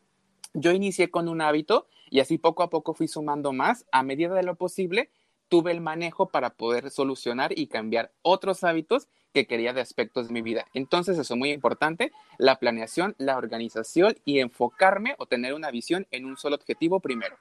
Yo 0.54 0.72
inicié 0.72 1.10
con 1.10 1.30
un 1.30 1.42
hábito 1.42 1.88
y 2.10 2.20
así 2.20 2.38
poco 2.38 2.64
a 2.64 2.70
poco 2.70 2.94
fui 2.94 3.08
sumando 3.08 3.54
más 3.54 3.86
a 3.92 4.04
medida 4.04 4.34
de 4.34 4.44
lo 4.44 4.56
posible 4.56 5.10
tuve 5.52 5.72
el 5.72 5.82
manejo 5.82 6.30
para 6.30 6.52
poder 6.52 6.90
solucionar 6.92 7.52
y 7.54 7.68
cambiar 7.68 8.14
otros 8.22 8.64
hábitos 8.64 9.10
que 9.34 9.48
quería 9.48 9.74
de 9.74 9.82
aspectos 9.82 10.30
de 10.30 10.34
mi 10.34 10.42
vida. 10.42 10.66
Entonces, 10.74 11.18
eso 11.18 11.34
es 11.34 11.38
muy 11.38 11.52
importante, 11.52 12.14
la 12.38 12.56
planeación, 12.56 13.16
la 13.18 13.36
organización 13.38 14.16
y 14.24 14.40
enfocarme 14.40 15.14
o 15.18 15.26
tener 15.26 15.54
una 15.54 15.70
visión 15.70 16.08
en 16.12 16.24
un 16.24 16.38
solo 16.38 16.56
objetivo 16.56 17.02
primero. 17.02 17.36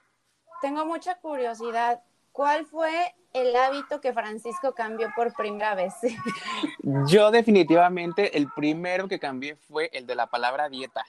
Tengo 0.60 0.84
mucha 0.84 1.20
curiosidad. 1.20 2.02
¿Cuál 2.32 2.66
fue 2.66 2.90
el 3.32 3.54
hábito 3.54 4.00
que 4.00 4.12
Francisco 4.12 4.74
cambió 4.74 5.12
por 5.14 5.32
primera 5.32 5.76
vez? 5.76 5.94
Yo 7.06 7.30
definitivamente 7.30 8.36
el 8.36 8.50
primero 8.50 9.06
que 9.06 9.20
cambié 9.20 9.54
fue 9.54 9.88
el 9.92 10.08
de 10.08 10.16
la 10.16 10.26
palabra 10.26 10.68
dieta. 10.68 11.06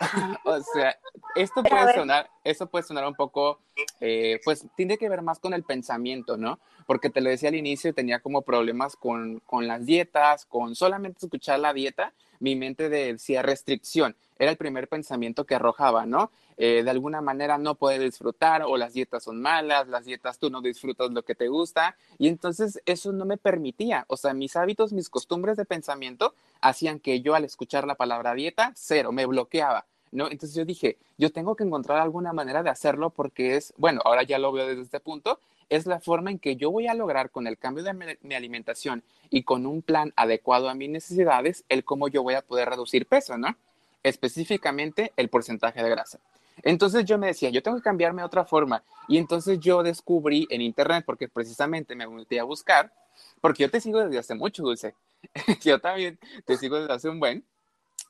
o 0.44 0.60
sea, 0.60 0.96
esto 1.34 1.62
puede 1.62 1.94
sonar, 1.94 2.30
eso 2.42 2.66
puede 2.66 2.84
sonar 2.84 3.06
un 3.06 3.14
poco, 3.14 3.60
eh, 4.00 4.40
pues 4.44 4.66
tiene 4.76 4.96
que 4.96 5.08
ver 5.08 5.22
más 5.22 5.38
con 5.38 5.52
el 5.52 5.62
pensamiento, 5.62 6.36
¿no? 6.36 6.58
Porque 6.86 7.10
te 7.10 7.20
lo 7.20 7.30
decía 7.30 7.50
al 7.50 7.54
inicio, 7.54 7.94
tenía 7.94 8.20
como 8.20 8.42
problemas 8.42 8.96
con, 8.96 9.40
con 9.40 9.66
las 9.66 9.84
dietas, 9.84 10.46
con 10.46 10.74
solamente 10.74 11.26
escuchar 11.26 11.60
la 11.60 11.72
dieta, 11.72 12.14
mi 12.40 12.56
mente 12.56 12.88
decía 12.88 13.42
restricción, 13.42 14.16
era 14.38 14.50
el 14.50 14.56
primer 14.56 14.88
pensamiento 14.88 15.44
que 15.44 15.54
arrojaba, 15.54 16.06
¿no? 16.06 16.30
Eh, 16.56 16.82
de 16.82 16.90
alguna 16.90 17.20
manera 17.20 17.56
no 17.56 17.74
puede 17.74 17.98
disfrutar 17.98 18.62
o 18.62 18.76
las 18.76 18.92
dietas 18.92 19.24
son 19.24 19.40
malas, 19.40 19.88
las 19.88 20.04
dietas 20.04 20.38
tú 20.38 20.50
no 20.50 20.60
disfrutas 20.60 21.10
lo 21.10 21.22
que 21.22 21.34
te 21.34 21.48
gusta 21.48 21.96
y 22.18 22.28
entonces 22.28 22.82
eso 22.84 23.12
no 23.12 23.24
me 23.24 23.38
permitía, 23.38 24.04
o 24.08 24.16
sea, 24.16 24.34
mis 24.34 24.56
hábitos, 24.56 24.92
mis 24.92 25.08
costumbres 25.08 25.56
de 25.56 25.64
pensamiento 25.64 26.34
hacían 26.60 27.00
que 27.00 27.20
yo 27.20 27.34
al 27.34 27.44
escuchar 27.44 27.86
la 27.86 27.94
palabra 27.94 28.34
dieta, 28.34 28.72
cero, 28.74 29.12
me 29.12 29.26
bloqueaba. 29.26 29.86
¿no? 30.12 30.24
Entonces 30.24 30.54
yo 30.54 30.64
dije, 30.64 30.98
yo 31.18 31.30
tengo 31.30 31.54
que 31.54 31.64
encontrar 31.64 31.98
alguna 31.98 32.32
manera 32.32 32.62
de 32.62 32.70
hacerlo 32.70 33.10
porque 33.10 33.56
es, 33.56 33.72
bueno, 33.76 34.00
ahora 34.04 34.22
ya 34.22 34.38
lo 34.38 34.52
veo 34.52 34.66
desde 34.66 34.82
este 34.82 35.00
punto, 35.00 35.38
es 35.70 35.86
la 35.86 36.00
forma 36.00 36.30
en 36.30 36.38
que 36.38 36.56
yo 36.56 36.70
voy 36.70 36.88
a 36.88 36.94
lograr 36.94 37.30
con 37.30 37.46
el 37.46 37.56
cambio 37.56 37.84
de 37.84 37.94
mi, 37.94 38.34
alimentación 38.34 39.02
y 39.30 39.44
con 39.44 39.64
un 39.64 39.82
plan 39.82 40.12
adecuado 40.16 40.68
a 40.68 40.74
mis 40.74 40.90
necesidades, 40.90 41.64
el 41.68 41.84
cómo 41.84 42.08
yo 42.08 42.22
voy 42.22 42.34
a 42.34 42.42
poder 42.42 42.68
reducir 42.68 43.06
peso, 43.06 43.38
¿no? 43.38 43.56
Específicamente 44.02 45.12
el 45.16 45.28
porcentaje 45.28 45.82
de 45.82 45.88
grasa. 45.88 46.18
Entonces 46.62 47.04
yo 47.04 47.16
me 47.16 47.28
decía, 47.28 47.50
yo 47.50 47.62
tengo 47.62 47.76
que 47.78 47.82
cambiarme 47.82 48.22
de 48.22 48.26
otra 48.26 48.44
forma. 48.44 48.82
Y 49.08 49.16
entonces 49.16 49.60
yo 49.60 49.82
descubrí 49.82 50.46
en 50.50 50.60
internet, 50.60 51.04
porque 51.06 51.28
precisamente 51.28 51.94
me 51.94 52.06
metí 52.06 52.38
a 52.38 52.44
buscar, 52.44 52.92
porque 53.40 53.62
yo 53.62 53.70
te 53.70 53.80
sigo 53.80 54.00
desde 54.00 54.18
hace 54.18 54.34
mucho, 54.34 54.62
Dulce. 54.62 54.94
yo 55.62 55.80
también 55.80 56.18
te 56.44 56.56
sigo 56.56 56.78
desde 56.80 56.92
hace 56.92 57.08
un 57.08 57.20
buen. 57.20 57.44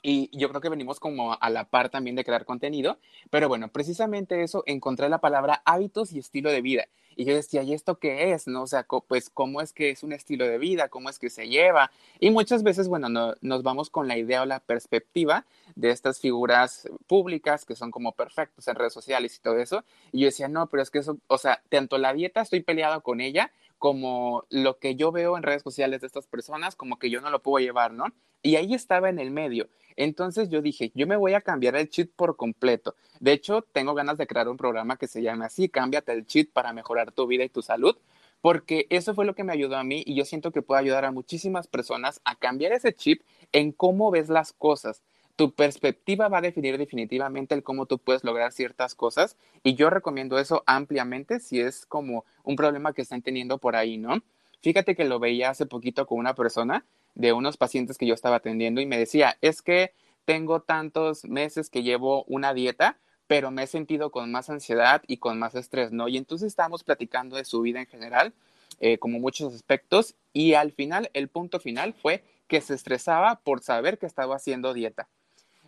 Y 0.03 0.37
yo 0.37 0.49
creo 0.49 0.63
que 0.63 0.71
venimos 0.71 0.99
como 0.99 1.37
a 1.39 1.51
la 1.51 1.65
par 1.69 1.91
también 1.91 2.17
de 2.17 2.25
crear 2.25 2.47
contenido, 2.47 2.99
pero 3.29 3.49
bueno, 3.49 3.69
precisamente 3.69 4.43
eso, 4.43 4.63
encontré 4.67 5.11
la 5.11 5.19
palabra 5.19 5.61
hábitos 5.67 6.13
y 6.13 6.19
estilo 6.19 6.51
de 6.51 6.63
vida. 6.63 6.87
Y 7.21 7.27
yo 7.27 7.35
decía, 7.35 7.63
¿y 7.63 7.75
esto 7.75 7.99
qué 7.99 8.33
es? 8.33 8.47
¿No? 8.47 8.63
O 8.63 8.67
sea, 8.67 8.87
pues, 9.07 9.29
¿cómo 9.29 9.61
es 9.61 9.75
que 9.75 9.91
es 9.91 10.03
un 10.03 10.15
estilo 10.15 10.47
de 10.47 10.57
vida? 10.57 10.89
¿Cómo 10.89 11.11
es 11.11 11.19
que 11.19 11.29
se 11.29 11.49
lleva? 11.49 11.91
Y 12.19 12.31
muchas 12.31 12.63
veces, 12.63 12.89
bueno, 12.89 13.11
no, 13.11 13.35
nos 13.43 13.63
vamos 13.63 13.91
con 13.91 14.09
la 14.09 14.17
idea 14.17 14.41
o 14.41 14.47
la 14.47 14.59
perspectiva 14.59 15.45
de 15.75 15.91
estas 15.91 16.19
figuras 16.19 16.89
públicas 17.07 17.67
que 17.67 17.77
son 17.77 17.91
como 17.91 18.13
perfectos 18.13 18.67
en 18.69 18.75
redes 18.75 18.95
sociales 18.95 19.37
y 19.37 19.43
todo 19.43 19.59
eso. 19.59 19.85
Y 20.13 20.21
yo 20.21 20.27
decía, 20.29 20.49
no, 20.49 20.69
pero 20.69 20.83
es 20.83 20.91
que 20.91 21.01
eso, 21.01 21.19
o 21.27 21.37
sea, 21.37 21.63
tanto 21.69 21.99
la 21.99 22.15
dieta 22.15 22.41
estoy 22.41 22.63
peleado 22.63 23.03
con 23.03 23.21
ella, 23.21 23.53
como 23.81 24.45
lo 24.51 24.79
que 24.79 24.95
yo 24.95 25.11
veo 25.11 25.39
en 25.39 25.43
redes 25.43 25.63
sociales 25.63 26.03
de 26.03 26.07
estas 26.07 26.27
personas, 26.27 26.77
como 26.77 26.99
que 26.99 27.09
yo 27.09 27.23
no 27.23 27.31
lo 27.31 27.43
puedo 27.43 27.65
llevar, 27.65 27.95
¿no? 27.95 28.05
Y 28.43 28.57
ahí 28.57 28.75
estaba 28.75 29.09
en 29.09 29.19
el 29.19 29.31
medio. 29.31 29.71
Entonces 29.97 30.51
yo 30.51 30.61
dije, 30.61 30.93
yo 30.95 31.07
me 31.07 31.17
voy 31.17 31.33
a 31.33 31.41
cambiar 31.41 31.77
el 31.77 31.89
cheat 31.89 32.11
por 32.15 32.37
completo. 32.37 32.95
De 33.21 33.33
hecho, 33.33 33.63
tengo 33.73 33.95
ganas 33.95 34.19
de 34.19 34.27
crear 34.27 34.51
un 34.51 34.59
programa 34.59 34.99
que 34.99 35.09
se 35.09 35.23
llame 35.23 35.47
así, 35.47 35.71
cámbiate 35.71 36.13
el 36.13 36.27
cheat 36.27 36.51
para 36.53 36.75
mejorar 36.75 37.11
tu 37.11 37.27
vida 37.27 37.43
y 37.43 37.49
tu 37.49 37.63
salud, 37.63 37.97
porque 38.43 38.87
eso 38.91 39.15
fue 39.15 39.25
lo 39.25 39.35
que 39.35 39.45
me 39.45 39.53
ayudó 39.55 39.77
a 39.77 39.85
mí 39.85 40.03
y 40.07 40.15
yo 40.15 40.27
siento 40.27 40.53
que 40.53 40.61
puede 40.61 40.83
ayudar 40.83 41.07
a 41.07 41.11
muchísimas 41.11 41.67
personas 41.67 42.21
a 42.25 42.37
cambiar 42.37 42.73
ese 42.73 42.93
chip 42.93 43.23
en 43.53 43.73
cómo 43.73 44.11
ves 44.11 44.29
las 44.29 44.53
cosas. 44.53 45.03
Tu 45.41 45.55
perspectiva 45.55 46.29
va 46.29 46.37
a 46.37 46.43
definir 46.43 46.77
definitivamente 46.77 47.55
el 47.55 47.63
cómo 47.63 47.87
tú 47.87 47.97
puedes 47.97 48.25
lograr 48.25 48.53
ciertas 48.53 48.95
cosas 48.95 49.39
y 49.63 49.75
yo 49.75 49.89
recomiendo 49.89 50.39
eso 50.39 50.63
ampliamente 50.67 51.41
si 51.41 51.63
es 51.63 51.87
como 51.87 52.27
un 52.45 52.57
problema 52.57 52.93
que 52.93 53.01
están 53.01 53.23
teniendo 53.23 53.57
por 53.57 53.75
ahí, 53.75 53.97
¿no? 53.97 54.23
Fíjate 54.61 54.95
que 54.95 55.07
lo 55.07 55.19
veía 55.19 55.49
hace 55.49 55.65
poquito 55.65 56.07
con 56.07 56.19
una 56.19 56.35
persona 56.35 56.85
de 57.15 57.33
unos 57.33 57.57
pacientes 57.57 57.97
que 57.97 58.05
yo 58.07 58.13
estaba 58.13 58.37
atendiendo 58.37 58.83
y 58.83 58.85
me 58.85 58.99
decía, 58.99 59.39
es 59.41 59.63
que 59.63 59.95
tengo 60.27 60.61
tantos 60.61 61.25
meses 61.25 61.71
que 61.71 61.83
llevo 61.83 62.25
una 62.25 62.53
dieta, 62.53 62.99
pero 63.27 63.51
me 63.51 63.63
he 63.63 63.67
sentido 63.67 64.11
con 64.11 64.31
más 64.31 64.51
ansiedad 64.51 65.01
y 65.07 65.17
con 65.17 65.39
más 65.39 65.55
estrés, 65.55 65.91
¿no? 65.91 66.09
Y 66.09 66.19
entonces 66.19 66.49
estábamos 66.49 66.85
platicando 66.85 67.37
de 67.37 67.47
su 67.47 67.63
vida 67.63 67.81
en 67.81 67.87
general 67.87 68.35
eh, 68.79 68.99
como 68.99 69.19
muchos 69.19 69.55
aspectos, 69.55 70.17
y 70.35 70.53
al 70.53 70.73
final, 70.73 71.09
el 71.15 71.29
punto 71.29 71.61
final 71.61 71.95
fue 71.95 72.25
que 72.47 72.61
se 72.61 72.75
estresaba 72.75 73.37
por 73.37 73.63
saber 73.63 73.99
que 73.99 74.07
estaba 74.07 74.37
haciendo 74.37 74.75
dieta. 74.75 75.09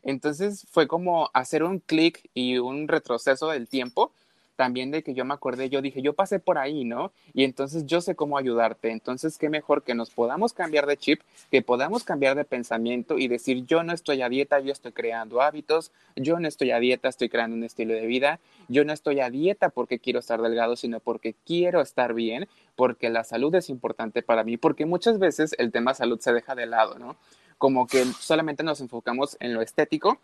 Entonces 0.02 0.66
fue 0.70 0.88
como 0.88 1.30
hacer 1.32 1.62
un 1.62 1.78
clic 1.78 2.28
y 2.34 2.58
un 2.58 2.88
retroceso 2.88 3.48
del 3.48 3.68
tiempo 3.68 4.12
también 4.56 4.90
de 4.90 5.02
que 5.02 5.14
yo 5.14 5.24
me 5.24 5.34
acordé, 5.34 5.68
yo 5.70 5.82
dije, 5.82 6.02
yo 6.02 6.12
pasé 6.12 6.38
por 6.38 6.58
ahí, 6.58 6.84
¿no? 6.84 7.12
Y 7.34 7.44
entonces 7.44 7.86
yo 7.86 8.00
sé 8.00 8.14
cómo 8.14 8.38
ayudarte. 8.38 8.90
Entonces, 8.90 9.38
qué 9.38 9.48
mejor 9.48 9.82
que 9.82 9.94
nos 9.94 10.10
podamos 10.10 10.52
cambiar 10.52 10.86
de 10.86 10.96
chip, 10.96 11.20
que 11.50 11.62
podamos 11.62 12.04
cambiar 12.04 12.36
de 12.36 12.44
pensamiento 12.44 13.18
y 13.18 13.28
decir, 13.28 13.64
yo 13.66 13.82
no 13.82 13.92
estoy 13.92 14.22
a 14.22 14.28
dieta, 14.28 14.60
yo 14.60 14.72
estoy 14.72 14.92
creando 14.92 15.40
hábitos, 15.40 15.90
yo 16.16 16.38
no 16.38 16.48
estoy 16.48 16.70
a 16.70 16.78
dieta, 16.78 17.08
estoy 17.08 17.28
creando 17.28 17.56
un 17.56 17.64
estilo 17.64 17.94
de 17.94 18.06
vida, 18.06 18.40
yo 18.68 18.84
no 18.84 18.92
estoy 18.92 19.20
a 19.20 19.30
dieta 19.30 19.70
porque 19.70 19.98
quiero 19.98 20.20
estar 20.20 20.40
delgado, 20.40 20.76
sino 20.76 21.00
porque 21.00 21.34
quiero 21.46 21.80
estar 21.80 22.14
bien, 22.14 22.48
porque 22.76 23.10
la 23.10 23.24
salud 23.24 23.54
es 23.54 23.68
importante 23.68 24.22
para 24.22 24.44
mí, 24.44 24.58
porque 24.58 24.86
muchas 24.86 25.18
veces 25.18 25.54
el 25.58 25.72
tema 25.72 25.94
salud 25.94 26.20
se 26.20 26.32
deja 26.32 26.54
de 26.54 26.66
lado, 26.66 26.98
¿no? 26.98 27.16
Como 27.62 27.86
que 27.86 28.04
solamente 28.18 28.64
nos 28.64 28.80
enfocamos 28.80 29.36
en 29.38 29.54
lo 29.54 29.62
estético 29.62 30.18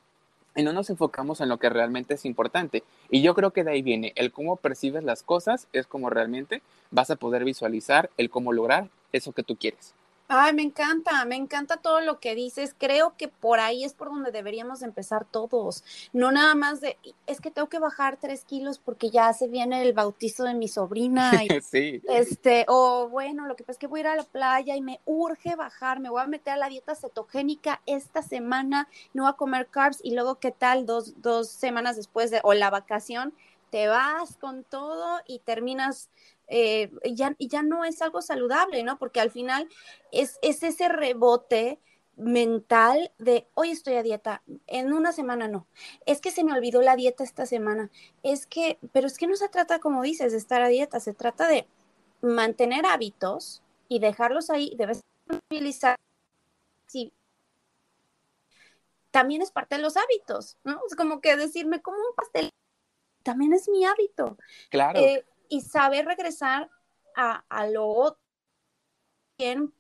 y 0.57 0.65
no 0.65 0.73
nos 0.73 0.91
enfocamos 0.91 1.41
en 1.41 1.49
lo 1.49 1.59
que 1.59 1.69
realmente 1.69 2.15
es 2.15 2.25
importante. 2.25 2.83
Y 3.11 3.23
yo 3.23 3.33
creo 3.37 3.53
que 3.53 3.63
de 3.63 3.71
ahí 3.71 3.81
viene, 3.81 4.13
el 4.17 4.33
cómo 4.33 4.57
percibes 4.57 5.05
las 5.05 5.23
cosas 5.23 5.69
es 5.73 5.87
como 5.87 6.11
realmente 6.11 6.63
vas 6.91 7.13
a 7.13 7.15
poder 7.15 7.45
visualizar 7.45 8.11
el 8.17 8.29
cómo 8.29 8.53
lograr 8.53 8.89
eso 9.13 9.31
que 9.31 9.45
tú 9.45 9.55
quieres. 9.55 9.95
Ay, 10.31 10.53
me 10.53 10.63
encanta, 10.63 11.25
me 11.25 11.37
encanta 11.37 11.79
todo 11.79 12.03
lo 12.03 12.21
que 12.21 12.35
dices. 12.35 12.75
Creo 12.77 13.17
que 13.17 13.29
por 13.29 13.61
ahí 13.61 13.83
es 13.83 13.95
por 13.95 14.09
donde 14.09 14.31
deberíamos 14.31 14.83
empezar 14.83 15.25
todos. 15.25 15.83
No 16.13 16.31
nada 16.31 16.55
más 16.55 16.83
de, 16.83 16.99
es 17.27 17.41
que 17.41 17.51
tengo 17.51 17.71
que 17.71 17.79
bajar 17.79 18.19
tres 18.21 18.45
kilos 18.45 18.79
porque 18.79 19.09
ya 19.09 19.33
se 19.33 19.49
viene 19.49 19.83
el 19.83 19.95
bautizo 19.95 20.45
de 20.45 20.53
mi 20.53 20.69
sobrina. 20.69 21.33
sí. 21.63 22.03
Este, 22.09 22.67
o 22.69 23.09
bueno, 23.09 23.47
lo 23.47 23.57
que 23.57 23.65
pasa 23.65 23.73
es 23.73 23.79
que 23.79 23.87
voy 23.87 24.01
a 24.01 24.03
ir 24.03 24.07
a 24.09 24.17
la 24.17 24.25
playa 24.25 24.77
y 24.77 24.83
me 24.83 25.01
urge 25.07 25.57
bajar, 25.57 25.99
me 25.99 26.11
voy 26.11 26.21
a 26.21 26.27
meter 26.27 26.53
a 26.53 26.57
la 26.59 26.69
dieta 26.69 26.95
cetogénica 26.95 27.81
esta 27.87 28.21
semana, 28.21 28.89
no 29.15 29.23
voy 29.23 29.31
a 29.31 29.37
comer 29.37 29.69
carbs 29.69 30.01
y 30.03 30.15
luego, 30.15 30.37
¿qué 30.37 30.51
tal? 30.51 30.85
Dos, 30.85 31.23
dos 31.23 31.49
semanas 31.49 31.97
después 31.97 32.31
de, 32.31 32.41
o 32.43 32.53
la 32.53 32.69
vacación, 32.69 33.33
te 33.71 33.89
vas 33.89 34.37
con 34.37 34.65
todo 34.65 35.21
y 35.27 35.41
terminas 35.41 36.11
eh, 36.49 36.91
ya, 37.13 37.37
ya 37.39 37.63
no 37.63 37.85
es 37.85 38.01
algo 38.03 38.23
saludable, 38.23 38.83
¿no? 38.83 38.99
Porque 38.99 39.21
al 39.21 39.31
final 39.31 39.69
es, 40.13 40.39
es 40.43 40.63
ese 40.63 40.89
rebote 40.89 41.79
mental 42.17 43.13
de 43.19 43.47
hoy 43.55 43.71
estoy 43.71 43.95
a 43.95 44.03
dieta, 44.03 44.43
en 44.67 44.93
una 44.93 45.13
semana 45.13 45.47
no, 45.47 45.67
es 46.05 46.21
que 46.21 46.33
se 46.33 46.43
me 46.43 46.53
olvidó 46.53 46.83
la 46.83 46.97
dieta 46.97 47.23
esta 47.23 47.47
semana, 47.47 47.91
es 48.25 48.47
que, 48.47 48.79
pero 48.93 49.07
es 49.07 49.19
que 49.19 49.29
no 49.29 49.37
se 49.37 49.49
trata, 49.49 49.79
como 49.79 50.03
dices, 50.03 50.33
de 50.33 50.39
estar 50.39 50.61
a 50.61 50.69
dieta, 50.69 50.99
se 50.99 51.15
trata 51.15 51.49
de 51.49 51.67
mantener 52.21 52.87
hábitos 52.87 53.63
y 53.89 54.01
dejarlos 54.01 54.51
ahí, 54.51 54.75
debes 54.77 55.03
utilizar, 55.31 55.97
sí, 56.87 57.13
también 59.11 59.43
es 59.43 59.53
parte 59.53 59.77
de 59.77 59.83
los 59.83 59.97
hábitos, 59.97 60.57
¿no? 60.65 60.81
Es 60.89 60.97
como 60.97 61.21
que 61.21 61.37
decirme 61.37 61.81
como 61.81 61.99
un 61.99 62.15
pastel, 62.17 62.51
también 63.29 63.53
es 63.53 63.69
mi 63.69 63.85
hábito. 63.85 64.39
Claro. 64.71 64.99
Eh, 64.99 65.23
y 65.51 65.61
saber 65.61 66.07
regresar 66.07 66.71
a, 67.15 67.45
a 67.51 67.67
lo 67.67 67.87
otro 67.87 68.23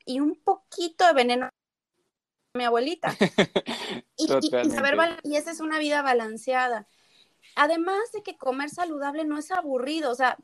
y 0.05 0.21
un 0.21 0.37
poquito 0.37 1.07
de 1.07 1.15
veneno 1.15 1.49
mi 2.55 2.65
abuelita. 2.65 3.17
y, 4.19 4.29
saber, 4.29 4.97
y 5.23 5.37
esa 5.37 5.51
es 5.51 5.61
una 5.61 5.79
vida 5.79 6.03
balanceada. 6.03 6.87
Además 7.57 8.13
de 8.13 8.23
que 8.23 8.37
comer 8.37 8.69
saludable 8.69 9.25
no 9.25 9.39
es 9.39 9.51
aburrido, 9.51 10.11
o 10.11 10.15
sea, 10.15 10.37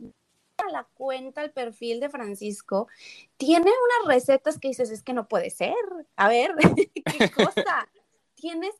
a 0.57 0.71
la 0.71 0.85
cuenta 0.95 1.45
el 1.45 1.53
perfil 1.53 2.01
de 2.01 2.09
Francisco, 2.09 2.89
tiene 3.37 3.71
unas 3.71 4.15
recetas 4.15 4.59
que 4.59 4.69
dices, 4.69 4.91
es 4.91 5.03
que 5.03 5.13
no 5.13 5.29
puede 5.29 5.51
ser. 5.51 5.75
A 6.17 6.29
ver, 6.29 6.55
¿qué 7.19 7.31
cosa? 7.31 7.87
Tienes 8.35 8.75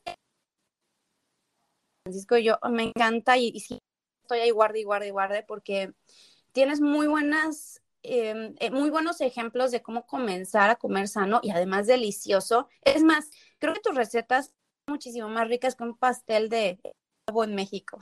Francisco, 2.03 2.37
yo 2.37 2.57
me 2.71 2.83
encanta 2.83 3.37
y, 3.37 3.51
y 3.53 3.59
sí, 3.59 3.79
estoy 4.25 4.39
ahí 4.39 4.49
guarde 4.49 4.79
y 4.79 4.83
guarde 4.83 5.07
y 5.07 5.11
guarde 5.11 5.43
porque 5.47 5.93
tienes 6.51 6.81
muy 6.81 7.07
buenas, 7.07 7.81
em, 8.01 8.55
eh, 8.59 8.71
muy 8.71 8.89
buenos 8.89 9.21
ejemplos 9.21 9.71
de 9.71 9.81
cómo 9.81 10.05
comenzar 10.07 10.69
a 10.69 10.75
comer 10.75 11.07
sano 11.07 11.39
y 11.43 11.51
además 11.51 11.87
delicioso. 11.87 12.67
Es 12.81 13.03
más, 13.03 13.29
creo 13.59 13.73
que 13.73 13.81
tus 13.81 13.95
recetas 13.95 14.47
son 14.47 14.93
muchísimo 14.93 15.29
más 15.29 15.47
ricas 15.47 15.75
que 15.75 15.83
un 15.83 15.97
pastel 15.97 16.49
de 16.49 16.79
en 17.27 17.55
México. 17.55 17.99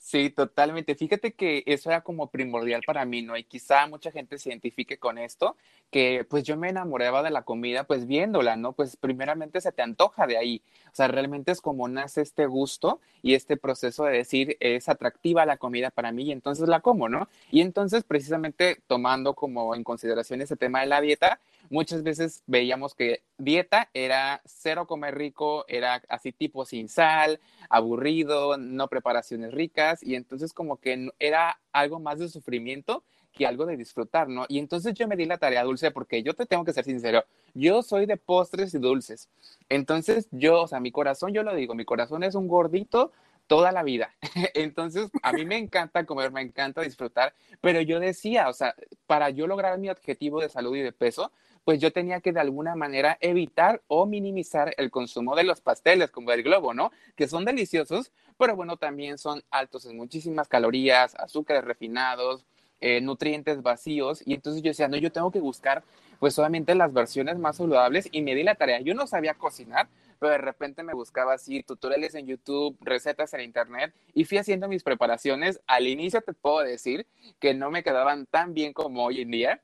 Sí, 0.00 0.30
totalmente. 0.30 0.94
Fíjate 0.94 1.32
que 1.34 1.64
eso 1.66 1.90
era 1.90 2.02
como 2.02 2.30
primordial 2.30 2.82
para 2.86 3.04
mí, 3.04 3.20
¿no? 3.22 3.36
Y 3.36 3.42
quizá 3.44 3.86
mucha 3.88 4.12
gente 4.12 4.38
se 4.38 4.48
identifique 4.50 4.96
con 4.98 5.18
esto, 5.18 5.56
que 5.90 6.24
pues 6.28 6.44
yo 6.44 6.56
me 6.56 6.68
enamoraba 6.70 7.22
de 7.22 7.30
la 7.30 7.42
comida 7.42 7.84
pues 7.84 8.06
viéndola, 8.06 8.56
¿no? 8.56 8.72
Pues 8.72 8.96
primeramente 8.96 9.60
se 9.60 9.72
te 9.72 9.82
antoja 9.82 10.26
de 10.26 10.38
ahí. 10.38 10.62
O 10.86 10.94
sea, 10.94 11.08
realmente 11.08 11.50
es 11.52 11.60
como 11.60 11.88
nace 11.88 12.22
este 12.22 12.46
gusto 12.46 13.00
y 13.22 13.34
este 13.34 13.56
proceso 13.56 14.04
de 14.04 14.12
decir 14.18 14.56
es 14.60 14.88
atractiva 14.88 15.44
la 15.44 15.56
comida 15.58 15.90
para 15.90 16.12
mí 16.12 16.22
y 16.24 16.32
entonces 16.32 16.68
la 16.68 16.80
como, 16.80 17.08
¿no? 17.08 17.28
Y 17.50 17.60
entonces 17.60 18.04
precisamente 18.04 18.80
tomando 18.86 19.34
como 19.34 19.74
en 19.74 19.82
consideración 19.84 20.40
ese 20.40 20.56
tema 20.56 20.80
de 20.80 20.86
la 20.86 21.00
dieta, 21.00 21.40
muchas 21.70 22.02
veces 22.02 22.42
veíamos 22.46 22.94
que 22.94 23.22
dieta 23.36 23.90
era 23.94 24.40
cero 24.44 24.86
comer 24.86 25.16
rico, 25.16 25.64
era 25.68 26.02
así 26.08 26.32
tipo 26.32 26.64
sin 26.64 26.88
sal, 26.88 27.40
aburrido, 27.68 28.56
no 28.56 28.88
preparaciones 28.88 29.52
ricas 29.52 30.02
y 30.02 30.14
entonces 30.14 30.52
como 30.52 30.78
que 30.78 31.10
era 31.18 31.60
algo 31.72 32.00
más 32.00 32.18
de 32.18 32.28
sufrimiento 32.28 33.04
que 33.32 33.46
algo 33.46 33.66
de 33.66 33.76
disfrutar, 33.76 34.28
¿no? 34.28 34.46
Y 34.48 34.58
entonces 34.58 34.94
yo 34.94 35.06
me 35.06 35.16
di 35.16 35.24
la 35.24 35.38
tarea 35.38 35.62
dulce 35.62 35.90
porque 35.90 36.22
yo 36.22 36.34
te 36.34 36.46
tengo 36.46 36.64
que 36.64 36.72
ser 36.72 36.84
sincero, 36.84 37.24
yo 37.54 37.82
soy 37.82 38.06
de 38.06 38.16
postres 38.16 38.74
y 38.74 38.78
dulces. 38.78 39.28
Entonces 39.68 40.28
yo, 40.32 40.62
o 40.62 40.68
sea, 40.68 40.80
mi 40.80 40.90
corazón, 40.90 41.32
yo 41.32 41.42
lo 41.42 41.54
digo, 41.54 41.74
mi 41.74 41.84
corazón 41.84 42.24
es 42.24 42.34
un 42.34 42.48
gordito 42.48 43.12
toda 43.46 43.72
la 43.72 43.82
vida. 43.82 44.14
Entonces, 44.54 45.10
a 45.22 45.32
mí 45.32 45.44
me 45.44 45.56
encanta 45.56 46.04
comer, 46.04 46.30
me 46.30 46.42
encanta 46.42 46.82
disfrutar, 46.82 47.34
pero 47.60 47.80
yo 47.80 47.98
decía, 47.98 48.48
o 48.48 48.52
sea, 48.52 48.74
para 49.06 49.30
yo 49.30 49.46
lograr 49.46 49.78
mi 49.78 49.88
objetivo 49.88 50.40
de 50.40 50.48
salud 50.48 50.76
y 50.76 50.82
de 50.82 50.92
peso, 50.92 51.32
pues 51.68 51.80
yo 51.80 51.92
tenía 51.92 52.22
que 52.22 52.32
de 52.32 52.40
alguna 52.40 52.74
manera 52.76 53.18
evitar 53.20 53.82
o 53.88 54.06
minimizar 54.06 54.72
el 54.78 54.90
consumo 54.90 55.36
de 55.36 55.44
los 55.44 55.60
pasteles 55.60 56.10
como 56.10 56.32
el 56.32 56.42
globo, 56.42 56.72
¿no? 56.72 56.90
Que 57.14 57.28
son 57.28 57.44
deliciosos, 57.44 58.10
pero 58.38 58.56
bueno, 58.56 58.78
también 58.78 59.18
son 59.18 59.42
altos 59.50 59.84
en 59.84 59.98
muchísimas 59.98 60.48
calorías, 60.48 61.14
azúcares 61.16 61.62
refinados, 61.62 62.46
eh, 62.80 63.02
nutrientes 63.02 63.60
vacíos. 63.60 64.22
Y 64.24 64.32
entonces 64.32 64.62
yo 64.62 64.70
decía, 64.70 64.88
no, 64.88 64.96
yo 64.96 65.12
tengo 65.12 65.30
que 65.30 65.40
buscar 65.40 65.84
pues 66.18 66.32
solamente 66.32 66.74
las 66.74 66.90
versiones 66.90 67.38
más 67.38 67.58
saludables 67.58 68.08
y 68.12 68.22
me 68.22 68.34
di 68.34 68.44
la 68.44 68.54
tarea. 68.54 68.80
Yo 68.80 68.94
no 68.94 69.06
sabía 69.06 69.34
cocinar, 69.34 69.90
pero 70.18 70.32
de 70.32 70.38
repente 70.38 70.82
me 70.82 70.94
buscaba 70.94 71.34
así 71.34 71.62
tutoriales 71.62 72.14
en 72.14 72.28
YouTube, 72.28 72.78
recetas 72.80 73.34
en 73.34 73.42
Internet 73.42 73.92
y 74.14 74.24
fui 74.24 74.38
haciendo 74.38 74.68
mis 74.68 74.82
preparaciones. 74.82 75.60
Al 75.66 75.86
inicio 75.86 76.22
te 76.22 76.32
puedo 76.32 76.60
decir 76.60 77.06
que 77.38 77.52
no 77.52 77.70
me 77.70 77.82
quedaban 77.82 78.24
tan 78.24 78.54
bien 78.54 78.72
como 78.72 79.04
hoy 79.04 79.20
en 79.20 79.30
día, 79.32 79.62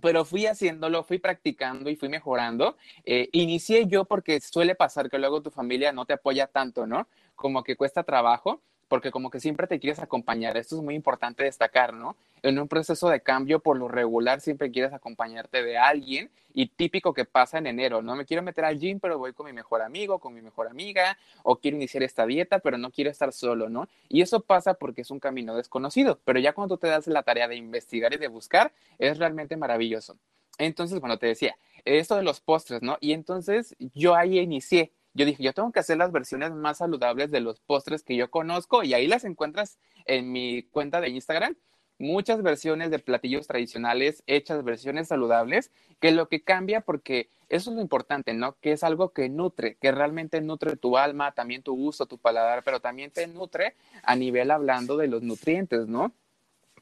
pero 0.00 0.24
fui 0.24 0.46
haciéndolo, 0.46 1.04
fui 1.04 1.18
practicando 1.18 1.90
y 1.90 1.96
fui 1.96 2.08
mejorando. 2.08 2.76
Eh, 3.04 3.28
inicié 3.32 3.86
yo 3.86 4.04
porque 4.04 4.40
suele 4.40 4.74
pasar 4.74 5.10
que 5.10 5.18
luego 5.18 5.42
tu 5.42 5.50
familia 5.50 5.92
no 5.92 6.04
te 6.04 6.14
apoya 6.14 6.46
tanto, 6.46 6.86
¿no? 6.86 7.06
Como 7.34 7.62
que 7.62 7.76
cuesta 7.76 8.02
trabajo 8.02 8.60
porque 8.88 9.10
como 9.10 9.30
que 9.30 9.40
siempre 9.40 9.66
te 9.66 9.80
quieres 9.80 9.98
acompañar. 9.98 10.56
Esto 10.56 10.76
es 10.76 10.82
muy 10.82 10.94
importante 10.94 11.44
destacar, 11.44 11.94
¿no? 11.94 12.16
En 12.44 12.58
un 12.58 12.68
proceso 12.68 13.08
de 13.08 13.22
cambio, 13.22 13.60
por 13.60 13.78
lo 13.78 13.88
regular, 13.88 14.42
siempre 14.42 14.70
quieres 14.70 14.92
acompañarte 14.92 15.62
de 15.62 15.78
alguien 15.78 16.30
y 16.52 16.66
típico 16.66 17.14
que 17.14 17.24
pasa 17.24 17.56
en 17.56 17.66
enero, 17.66 18.02
¿no? 18.02 18.14
Me 18.16 18.26
quiero 18.26 18.42
meter 18.42 18.66
al 18.66 18.78
gym, 18.78 19.00
pero 19.00 19.16
voy 19.16 19.32
con 19.32 19.46
mi 19.46 19.54
mejor 19.54 19.80
amigo, 19.80 20.18
con 20.18 20.34
mi 20.34 20.42
mejor 20.42 20.68
amiga, 20.68 21.16
o 21.42 21.56
quiero 21.56 21.78
iniciar 21.78 22.02
esta 22.02 22.26
dieta, 22.26 22.58
pero 22.58 22.76
no 22.76 22.90
quiero 22.90 23.10
estar 23.10 23.32
solo, 23.32 23.70
¿no? 23.70 23.88
Y 24.10 24.20
eso 24.20 24.40
pasa 24.40 24.74
porque 24.74 25.00
es 25.00 25.10
un 25.10 25.20
camino 25.20 25.56
desconocido, 25.56 26.20
pero 26.26 26.38
ya 26.38 26.52
cuando 26.52 26.76
te 26.76 26.86
das 26.86 27.06
la 27.06 27.22
tarea 27.22 27.48
de 27.48 27.56
investigar 27.56 28.12
y 28.12 28.18
de 28.18 28.28
buscar, 28.28 28.74
es 28.98 29.16
realmente 29.16 29.56
maravilloso. 29.56 30.18
Entonces, 30.58 31.00
bueno, 31.00 31.18
te 31.18 31.28
decía, 31.28 31.56
esto 31.86 32.14
de 32.14 32.24
los 32.24 32.42
postres, 32.42 32.82
¿no? 32.82 32.98
Y 33.00 33.14
entonces 33.14 33.74
yo 33.94 34.16
ahí 34.16 34.38
inicié 34.38 34.92
yo 35.14 35.24
dije, 35.24 35.44
yo 35.44 35.52
tengo 35.52 35.70
que 35.70 35.78
hacer 35.78 35.96
las 35.96 36.10
versiones 36.10 36.50
más 36.52 36.78
saludables 36.78 37.30
de 37.30 37.40
los 37.40 37.60
postres 37.60 38.02
que 38.02 38.16
yo 38.16 38.30
conozco 38.30 38.82
y 38.82 38.94
ahí 38.94 39.06
las 39.06 39.24
encuentras 39.24 39.78
en 40.06 40.32
mi 40.32 40.64
cuenta 40.64 41.00
de 41.00 41.08
Instagram. 41.10 41.56
Muchas 41.98 42.42
versiones 42.42 42.90
de 42.90 42.98
platillos 42.98 43.46
tradicionales 43.46 44.22
hechas 44.26 44.64
versiones 44.64 45.08
saludables, 45.08 45.70
que 46.00 46.10
lo 46.10 46.28
que 46.28 46.42
cambia 46.42 46.80
porque 46.80 47.28
eso 47.48 47.70
es 47.70 47.76
lo 47.76 47.82
importante, 47.82 48.34
¿no? 48.34 48.56
Que 48.60 48.72
es 48.72 48.82
algo 48.82 49.12
que 49.12 49.28
nutre, 49.28 49.76
que 49.76 49.92
realmente 49.92 50.40
nutre 50.40 50.76
tu 50.76 50.98
alma, 50.98 51.32
también 51.32 51.62
tu 51.62 51.74
gusto, 51.76 52.06
tu 52.06 52.18
paladar, 52.18 52.62
pero 52.64 52.80
también 52.80 53.10
te 53.10 53.26
nutre 53.26 53.74
a 54.02 54.16
nivel 54.16 54.50
hablando 54.50 54.96
de 54.96 55.06
los 55.06 55.22
nutrientes, 55.22 55.86
¿no? 55.86 56.12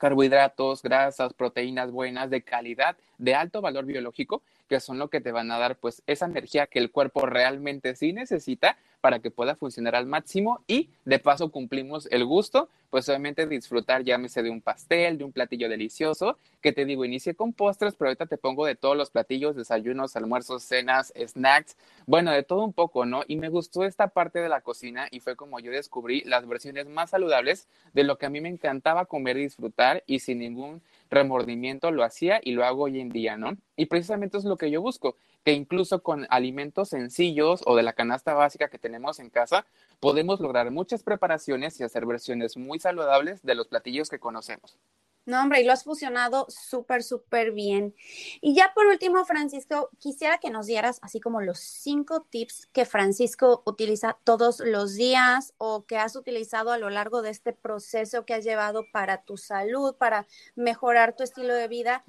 carbohidratos, 0.03 0.83
grasas, 0.83 1.33
proteínas 1.33 1.93
buenas, 1.93 2.29
de 2.29 2.43
calidad, 2.43 2.97
de 3.19 3.37
alto 3.37 3.61
valor 3.61 3.85
biológico, 3.85 4.43
que 4.69 4.81
son 4.81 4.99
lo 4.99 5.09
que 5.09 5.21
te 5.21 5.31
van 5.31 5.53
a 5.53 5.59
dar 5.61 5.77
pues 5.77 6.03
esa 6.09 6.27
energía 6.27 6.67
que 6.67 6.81
el 6.81 6.91
cuerpo 6.91 7.25
realmente 7.25 7.95
sí 7.95 8.13
necesita 8.13 8.77
para 9.03 9.19
que 9.19 9.31
pueda 9.31 9.57
funcionar 9.57 9.97
al 9.97 10.07
máximo 10.07 10.63
y 10.67 10.89
de 11.05 11.19
paso 11.19 11.51
cumplimos 11.51 12.07
el 12.11 12.25
gusto, 12.25 12.71
pues 12.89 13.09
obviamente 13.09 13.47
disfrutar, 13.47 14.05
llámese 14.05 14.43
de 14.43 14.51
un 14.51 14.61
pastel, 14.61 15.19
de 15.19 15.25
un 15.25 15.33
platillo 15.33 15.69
delicioso, 15.69 16.39
que 16.61 16.73
te 16.73 16.85
digo, 16.85 17.05
inicie 17.05 17.35
con 17.35 17.53
postres, 17.53 17.97
pero 17.97 18.11
ahorita 18.11 18.27
te 18.27 18.39
pongo 18.39 18.65
de 18.65 18.77
todos 18.77 18.97
los 18.97 19.11
platillos, 19.11 19.57
desayunos, 19.57 20.15
almuerzos, 20.15 20.63
cenas, 20.63 21.13
snacks, 21.19 21.77
bueno, 22.07 22.31
de 22.31 22.45
todo 22.45 22.65
un 22.65 22.73
poco, 22.73 23.05
¿no? 23.05 23.25
Y 23.27 23.37
me 23.37 23.49
gustó 23.49 23.85
esta 23.85 24.09
parte 24.09 24.39
de 24.39 24.49
la 24.49 24.61
cocina 24.61 25.09
y 25.11 25.19
fue 25.19 25.35
como 25.35 25.59
yo 25.59 25.73
descubrí 25.73 26.23
las 26.25 26.47
versiones 26.47 26.89
más 26.89 27.11
saludables 27.11 27.67
de 27.95 28.05
lo 28.05 28.19
que 28.19 28.27
a 28.27 28.31
mí 28.31 28.41
me 28.41 28.51
encantaba 28.51 29.07
comer 29.07 29.37
y 29.37 29.43
disfrutar 29.43 30.05
y 30.07 30.21
sin 30.21 30.39
ningún 30.39 30.81
remordimiento 31.13 31.93
lo 31.93 32.03
hacía 32.03 32.41
y 32.43 32.53
lo 32.53 32.65
hago 32.65 32.85
hoy 32.85 33.01
en 33.01 33.11
día, 33.11 33.37
¿no? 33.37 33.57
Y 33.77 33.87
precisamente 33.87 34.39
es 34.39 34.45
lo 34.45 34.57
que 34.57 34.71
yo 34.71 34.83
busco, 34.83 35.17
que 35.45 35.53
incluso 35.53 36.03
con 36.03 36.27
alimentos 36.31 36.89
sencillos 36.89 37.63
o 37.67 37.77
de 37.77 37.83
la 37.83 37.93
canasta 37.93 38.35
básica 38.35 38.69
que 38.69 38.79
tenemos 38.79 39.21
en 39.21 39.31
casa, 39.31 39.67
podemos 40.01 40.41
lograr 40.41 40.71
muchas 40.71 41.03
preparaciones 41.03 41.79
y 41.79 41.85
hacer 41.85 42.07
versiones 42.07 42.57
muy 42.57 42.81
saludables 42.81 43.43
de 43.43 43.55
los 43.55 43.69
platillos 43.69 44.09
que 44.09 44.19
conocemos. 44.19 44.77
No, 45.25 45.41
hombre, 45.41 45.61
y 45.61 45.65
lo 45.65 45.73
has 45.73 45.85
fusionado 45.85 46.47
súper, 46.49 47.05
súper 47.05 47.53
bien. 47.53 47.95
Y 48.41 48.57
ya 48.57 48.73
por 48.75 48.87
último, 48.87 49.25
Francisco, 49.25 49.89
quisiera 50.01 50.39
que 50.39 50.51
nos 50.51 50.67
dieras 50.67 50.99
así 51.01 51.21
como 51.21 51.41
los 51.41 51.61
cinco 51.61 52.23
tips 52.29 52.67
que 52.73 52.85
Francisco 52.85 53.63
utiliza 53.65 54.19
todos 54.25 54.59
los 54.59 54.95
días 54.95 55.55
o 55.59 55.85
que 55.87 55.97
has 55.97 56.17
utilizado 56.17 56.73
a 56.73 56.79
lo 56.79 56.91
largo 56.91 57.23
de 57.23 57.31
este 57.31 57.53
proceso 57.53 58.27
que 58.27 58.35
has 58.35 58.43
llevado 58.43 58.85
para 58.93 59.23
tu 59.23 59.37
salud, 59.37 59.95
para 59.95 60.27
mejorar 60.57 61.15
tu 61.15 61.23
estilo 61.23 61.55
de 61.55 61.69
vida. 61.69 62.05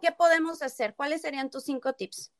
¿Qué 0.00 0.12
podemos 0.12 0.62
hacer? 0.62 0.94
¿Cuáles 0.94 1.22
serían 1.22 1.50
tus 1.50 1.64
cinco 1.64 1.94
tips? 1.94 2.30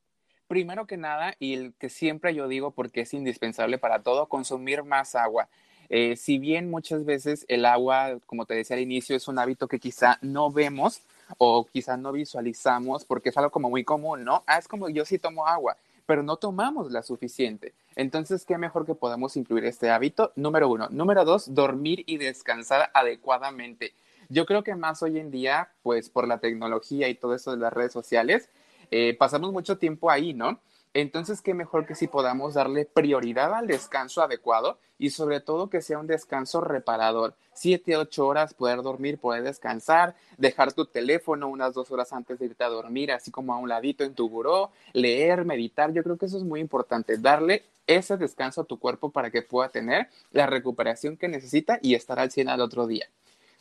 Primero 0.47 0.87
que 0.87 0.99
nada, 0.99 1.35
y 1.41 1.55
el 1.55 1.75
que 1.75 1.89
siempre 1.89 2.33
yo 2.35 2.47
digo 2.47 2.71
porque 2.73 3.01
es 3.01 3.15
indispensable 3.15 3.79
para 3.79 4.03
todo, 4.03 4.29
consumir 4.29 4.85
más 4.85 5.17
agua. 5.17 5.49
Eh, 5.89 6.17
si 6.17 6.39
bien 6.39 6.71
muchas 6.71 7.05
veces 7.05 7.45
el 7.49 7.65
agua, 7.65 8.19
como 8.27 8.47
te 8.47 8.55
decía 8.55 8.77
al 8.77 8.83
inicio, 8.83 9.15
es 9.17 9.29
un 9.29 9.39
hábito 9.39 9.69
que 9.69 9.79
quizá 9.79 10.19
no 10.23 10.51
vemos 10.51 11.03
o 11.39 11.67
quizá 11.67 11.97
no 11.97 12.13
visualizamos 12.13 13.05
porque 13.05 13.31
es 13.31 13.37
algo 13.37 13.51
como 13.51 13.71
muy 13.71 13.85
común, 13.85 14.25
¿no? 14.25 14.43
Ah, 14.47 14.59
es 14.59 14.69
como 14.69 14.89
yo 14.89 15.05
sí 15.05 15.19
tomo 15.19 15.47
agua, 15.47 15.77
pero 16.07 16.23
no 16.23 16.37
tomamos 16.37 16.91
la 16.93 17.03
suficiente. 17.03 17.75
Entonces, 17.97 18.45
¿qué 18.45 18.59
mejor 18.59 18.87
que 18.87 18.95
podemos 18.95 19.37
incluir 19.37 19.65
este 19.65 19.91
hábito? 19.91 20.33
Número 20.37 20.69
uno. 20.69 20.89
Número 20.91 21.25
dos, 21.25 21.55
dormir 21.55 22.05
y 22.07 22.17
descansar 22.17 22.91
adecuadamente. 22.95 23.93
Yo 24.29 24.47
creo 24.47 24.63
que 24.63 24.75
más 24.75 25.03
hoy 25.03 25.19
en 25.19 25.31
día, 25.31 25.71
pues 25.83 26.09
por 26.09 26.27
la 26.27 26.39
tecnología 26.39 27.09
y 27.09 27.15
todo 27.15 27.35
eso 27.35 27.51
de 27.51 27.59
las 27.59 27.73
redes 27.73 27.93
sociales, 27.93 28.49
eh, 28.91 29.15
pasamos 29.19 29.53
mucho 29.53 29.79
tiempo 29.79 30.11
ahí, 30.11 30.33
¿no? 30.33 30.59
Entonces, 30.95 31.41
qué 31.41 31.55
mejor 31.55 31.87
que 31.87 31.95
si 31.95 32.07
podamos 32.07 32.53
darle 32.55 32.85
prioridad 32.85 33.55
al 33.55 33.67
descanso 33.67 34.23
adecuado 34.23 34.79
y 34.99 35.11
sobre 35.11 35.41
todo 35.41 35.71
que 35.71 35.81
sea 35.81 35.99
un 35.99 36.07
descanso 36.07 36.61
reparador. 36.61 37.35
Siete, 37.55 37.97
ocho 37.97 38.27
horas, 38.27 38.53
poder 38.53 38.83
dormir, 38.83 39.19
poder 39.19 39.43
descansar, 39.43 40.15
dejar 40.37 40.75
tu 40.75 40.85
teléfono 40.85 41.49
unas 41.49 41.73
dos 41.73 41.91
horas 41.91 42.13
antes 42.13 42.39
de 42.39 42.47
irte 42.47 42.63
a 42.65 42.69
dormir, 42.69 43.11
así 43.11 43.31
como 43.31 43.55
a 43.55 43.59
un 43.59 43.71
ladito 43.71 44.05
en 44.05 44.15
tu 44.15 44.29
buró, 44.29 44.71
leer, 44.93 45.47
meditar. 45.47 45.93
Yo 45.93 46.03
creo 46.03 46.19
que 46.19 46.27
eso 46.27 46.37
es 46.37 46.45
muy 46.45 46.61
importante, 46.61 47.17
darle 47.17 47.65
ese 47.87 48.19
descanso 48.19 48.61
a 48.61 48.65
tu 48.65 48.79
cuerpo 48.79 49.11
para 49.11 49.31
que 49.31 49.43
pueda 49.43 49.71
tener 49.71 50.09
la 50.31 50.47
recuperación 50.47 51.17
que 51.17 51.29
necesita 51.29 51.79
y 51.81 51.95
estar 51.95 52.19
al 52.19 52.31
100 52.31 52.51
al 52.51 52.61
otro 52.61 52.87
día. 52.87 53.07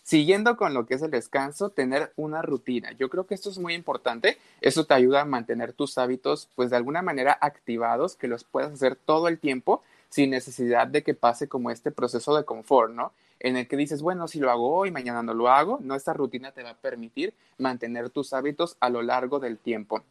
Siguiendo 0.03 0.57
con 0.57 0.73
lo 0.73 0.85
que 0.85 0.95
es 0.95 1.01
el 1.01 1.11
descanso, 1.11 1.69
tener 1.69 2.11
una 2.15 2.41
rutina. 2.41 2.91
Yo 2.93 3.09
creo 3.09 3.27
que 3.27 3.35
esto 3.35 3.49
es 3.49 3.59
muy 3.59 3.73
importante. 3.75 4.37
Eso 4.59 4.85
te 4.85 4.93
ayuda 4.93 5.21
a 5.21 5.25
mantener 5.25 5.73
tus 5.73 5.97
hábitos, 5.97 6.49
pues 6.55 6.69
de 6.71 6.77
alguna 6.77 7.01
manera 7.01 7.37
activados, 7.39 8.15
que 8.15 8.27
los 8.27 8.43
puedas 8.43 8.73
hacer 8.73 8.95
todo 8.95 9.27
el 9.27 9.39
tiempo 9.39 9.83
sin 10.09 10.31
necesidad 10.31 10.87
de 10.87 11.03
que 11.03 11.13
pase 11.13 11.47
como 11.47 11.71
este 11.71 11.91
proceso 11.91 12.35
de 12.35 12.43
confort, 12.43 12.93
¿no? 12.93 13.13
En 13.39 13.57
el 13.57 13.67
que 13.67 13.77
dices, 13.77 14.01
bueno, 14.01 14.27
si 14.27 14.39
lo 14.39 14.51
hago 14.51 14.75
hoy, 14.75 14.91
mañana 14.91 15.23
no 15.23 15.33
lo 15.33 15.49
hago, 15.49 15.79
no, 15.81 15.95
esta 15.95 16.13
rutina 16.13 16.51
te 16.51 16.63
va 16.63 16.71
a 16.71 16.77
permitir 16.77 17.33
mantener 17.57 18.09
tus 18.09 18.33
hábitos 18.33 18.77
a 18.79 18.89
lo 18.89 19.01
largo 19.01 19.39
del 19.39 19.57
tiempo. 19.57 20.03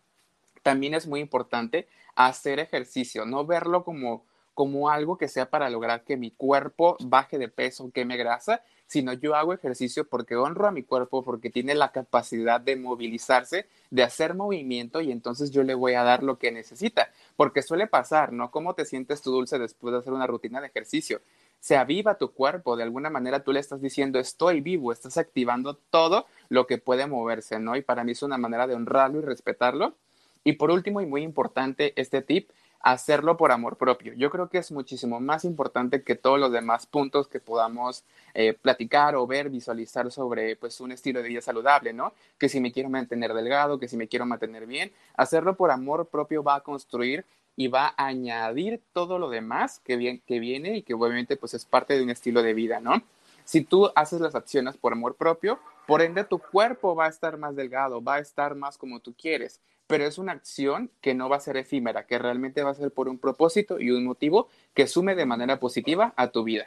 También 0.62 0.94
es 0.94 1.06
muy 1.06 1.20
importante 1.20 1.86
hacer 2.14 2.58
ejercicio, 2.58 3.26
no 3.26 3.44
verlo 3.44 3.84
como, 3.84 4.24
como 4.54 4.90
algo 4.90 5.16
que 5.16 5.28
sea 5.28 5.50
para 5.50 5.70
lograr 5.70 6.02
que 6.02 6.16
mi 6.16 6.30
cuerpo 6.30 6.96
baje 7.00 7.38
de 7.38 7.48
peso, 7.48 7.90
queme 7.92 8.16
grasa, 8.16 8.62
sino 8.90 9.12
yo 9.12 9.36
hago 9.36 9.54
ejercicio 9.54 10.04
porque 10.08 10.34
honro 10.34 10.66
a 10.66 10.72
mi 10.72 10.82
cuerpo, 10.82 11.22
porque 11.22 11.48
tiene 11.48 11.76
la 11.76 11.92
capacidad 11.92 12.60
de 12.60 12.74
movilizarse, 12.74 13.68
de 13.88 14.02
hacer 14.02 14.34
movimiento 14.34 15.00
y 15.00 15.12
entonces 15.12 15.52
yo 15.52 15.62
le 15.62 15.76
voy 15.76 15.94
a 15.94 16.02
dar 16.02 16.24
lo 16.24 16.38
que 16.38 16.50
necesita, 16.50 17.12
porque 17.36 17.62
suele 17.62 17.86
pasar, 17.86 18.32
¿no? 18.32 18.50
¿Cómo 18.50 18.74
te 18.74 18.84
sientes 18.84 19.22
tú 19.22 19.30
dulce 19.30 19.60
después 19.60 19.92
de 19.92 20.00
hacer 20.00 20.12
una 20.12 20.26
rutina 20.26 20.60
de 20.60 20.66
ejercicio? 20.66 21.20
Se 21.60 21.76
aviva 21.76 22.18
tu 22.18 22.32
cuerpo, 22.32 22.76
de 22.76 22.82
alguna 22.82 23.10
manera 23.10 23.44
tú 23.44 23.52
le 23.52 23.60
estás 23.60 23.80
diciendo 23.80 24.18
estoy 24.18 24.60
vivo, 24.60 24.90
estás 24.90 25.18
activando 25.18 25.76
todo 25.76 26.26
lo 26.48 26.66
que 26.66 26.78
puede 26.78 27.06
moverse, 27.06 27.60
¿no? 27.60 27.76
Y 27.76 27.82
para 27.82 28.02
mí 28.02 28.10
es 28.10 28.24
una 28.24 28.38
manera 28.38 28.66
de 28.66 28.74
honrarlo 28.74 29.20
y 29.20 29.22
respetarlo. 29.22 29.94
Y 30.42 30.54
por 30.54 30.72
último 30.72 31.00
y 31.00 31.06
muy 31.06 31.22
importante, 31.22 31.92
este 31.94 32.22
tip 32.22 32.50
hacerlo 32.80 33.36
por 33.36 33.52
amor 33.52 33.76
propio. 33.76 34.14
Yo 34.14 34.30
creo 34.30 34.48
que 34.48 34.58
es 34.58 34.72
muchísimo 34.72 35.20
más 35.20 35.44
importante 35.44 36.02
que 36.02 36.14
todos 36.14 36.40
los 36.40 36.50
demás 36.50 36.86
puntos 36.86 37.28
que 37.28 37.38
podamos 37.38 38.04
eh, 38.34 38.54
platicar 38.54 39.14
o 39.14 39.26
ver, 39.26 39.50
visualizar 39.50 40.10
sobre 40.10 40.56
pues 40.56 40.80
un 40.80 40.92
estilo 40.92 41.22
de 41.22 41.28
vida 41.28 41.42
saludable, 41.42 41.92
¿no? 41.92 42.14
Que 42.38 42.48
si 42.48 42.60
me 42.60 42.72
quiero 42.72 42.88
mantener 42.88 43.34
delgado, 43.34 43.78
que 43.78 43.88
si 43.88 43.96
me 43.96 44.08
quiero 44.08 44.24
mantener 44.24 44.66
bien, 44.66 44.92
hacerlo 45.14 45.56
por 45.56 45.70
amor 45.70 46.06
propio 46.06 46.42
va 46.42 46.56
a 46.56 46.60
construir 46.62 47.26
y 47.54 47.68
va 47.68 47.94
a 47.96 48.06
añadir 48.06 48.80
todo 48.94 49.18
lo 49.18 49.28
demás 49.28 49.80
que, 49.80 50.22
que 50.26 50.40
viene 50.40 50.78
y 50.78 50.82
que 50.82 50.94
obviamente 50.94 51.36
pues 51.36 51.52
es 51.52 51.66
parte 51.66 51.96
de 51.96 52.02
un 52.02 52.10
estilo 52.10 52.42
de 52.42 52.54
vida, 52.54 52.80
¿no? 52.80 53.02
Si 53.44 53.62
tú 53.62 53.90
haces 53.94 54.20
las 54.20 54.34
acciones 54.34 54.76
por 54.76 54.92
amor 54.92 55.16
propio, 55.16 55.58
por 55.86 56.02
ende 56.02 56.24
tu 56.24 56.38
cuerpo 56.38 56.94
va 56.94 57.06
a 57.06 57.08
estar 57.08 57.36
más 57.36 57.56
delgado, 57.56 58.02
va 58.02 58.14
a 58.14 58.20
estar 58.20 58.54
más 58.54 58.78
como 58.78 59.00
tú 59.00 59.12
quieres 59.12 59.60
pero 59.90 60.06
es 60.06 60.18
una 60.18 60.32
acción 60.32 60.90
que 61.00 61.14
no 61.14 61.28
va 61.28 61.36
a 61.36 61.40
ser 61.40 61.56
efímera, 61.56 62.06
que 62.06 62.18
realmente 62.18 62.62
va 62.62 62.70
a 62.70 62.74
ser 62.74 62.92
por 62.92 63.08
un 63.08 63.18
propósito 63.18 63.80
y 63.80 63.90
un 63.90 64.04
motivo 64.04 64.48
que 64.72 64.86
sume 64.86 65.14
de 65.16 65.26
manera 65.26 65.58
positiva 65.58 66.14
a 66.16 66.30
tu 66.30 66.44
vida. 66.44 66.66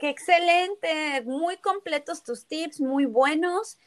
Qué 0.00 0.08
excelente, 0.08 1.22
muy 1.24 1.58
completos 1.58 2.22
tus 2.22 2.46
tips, 2.46 2.80
muy 2.80 3.04
buenos. 3.04 3.78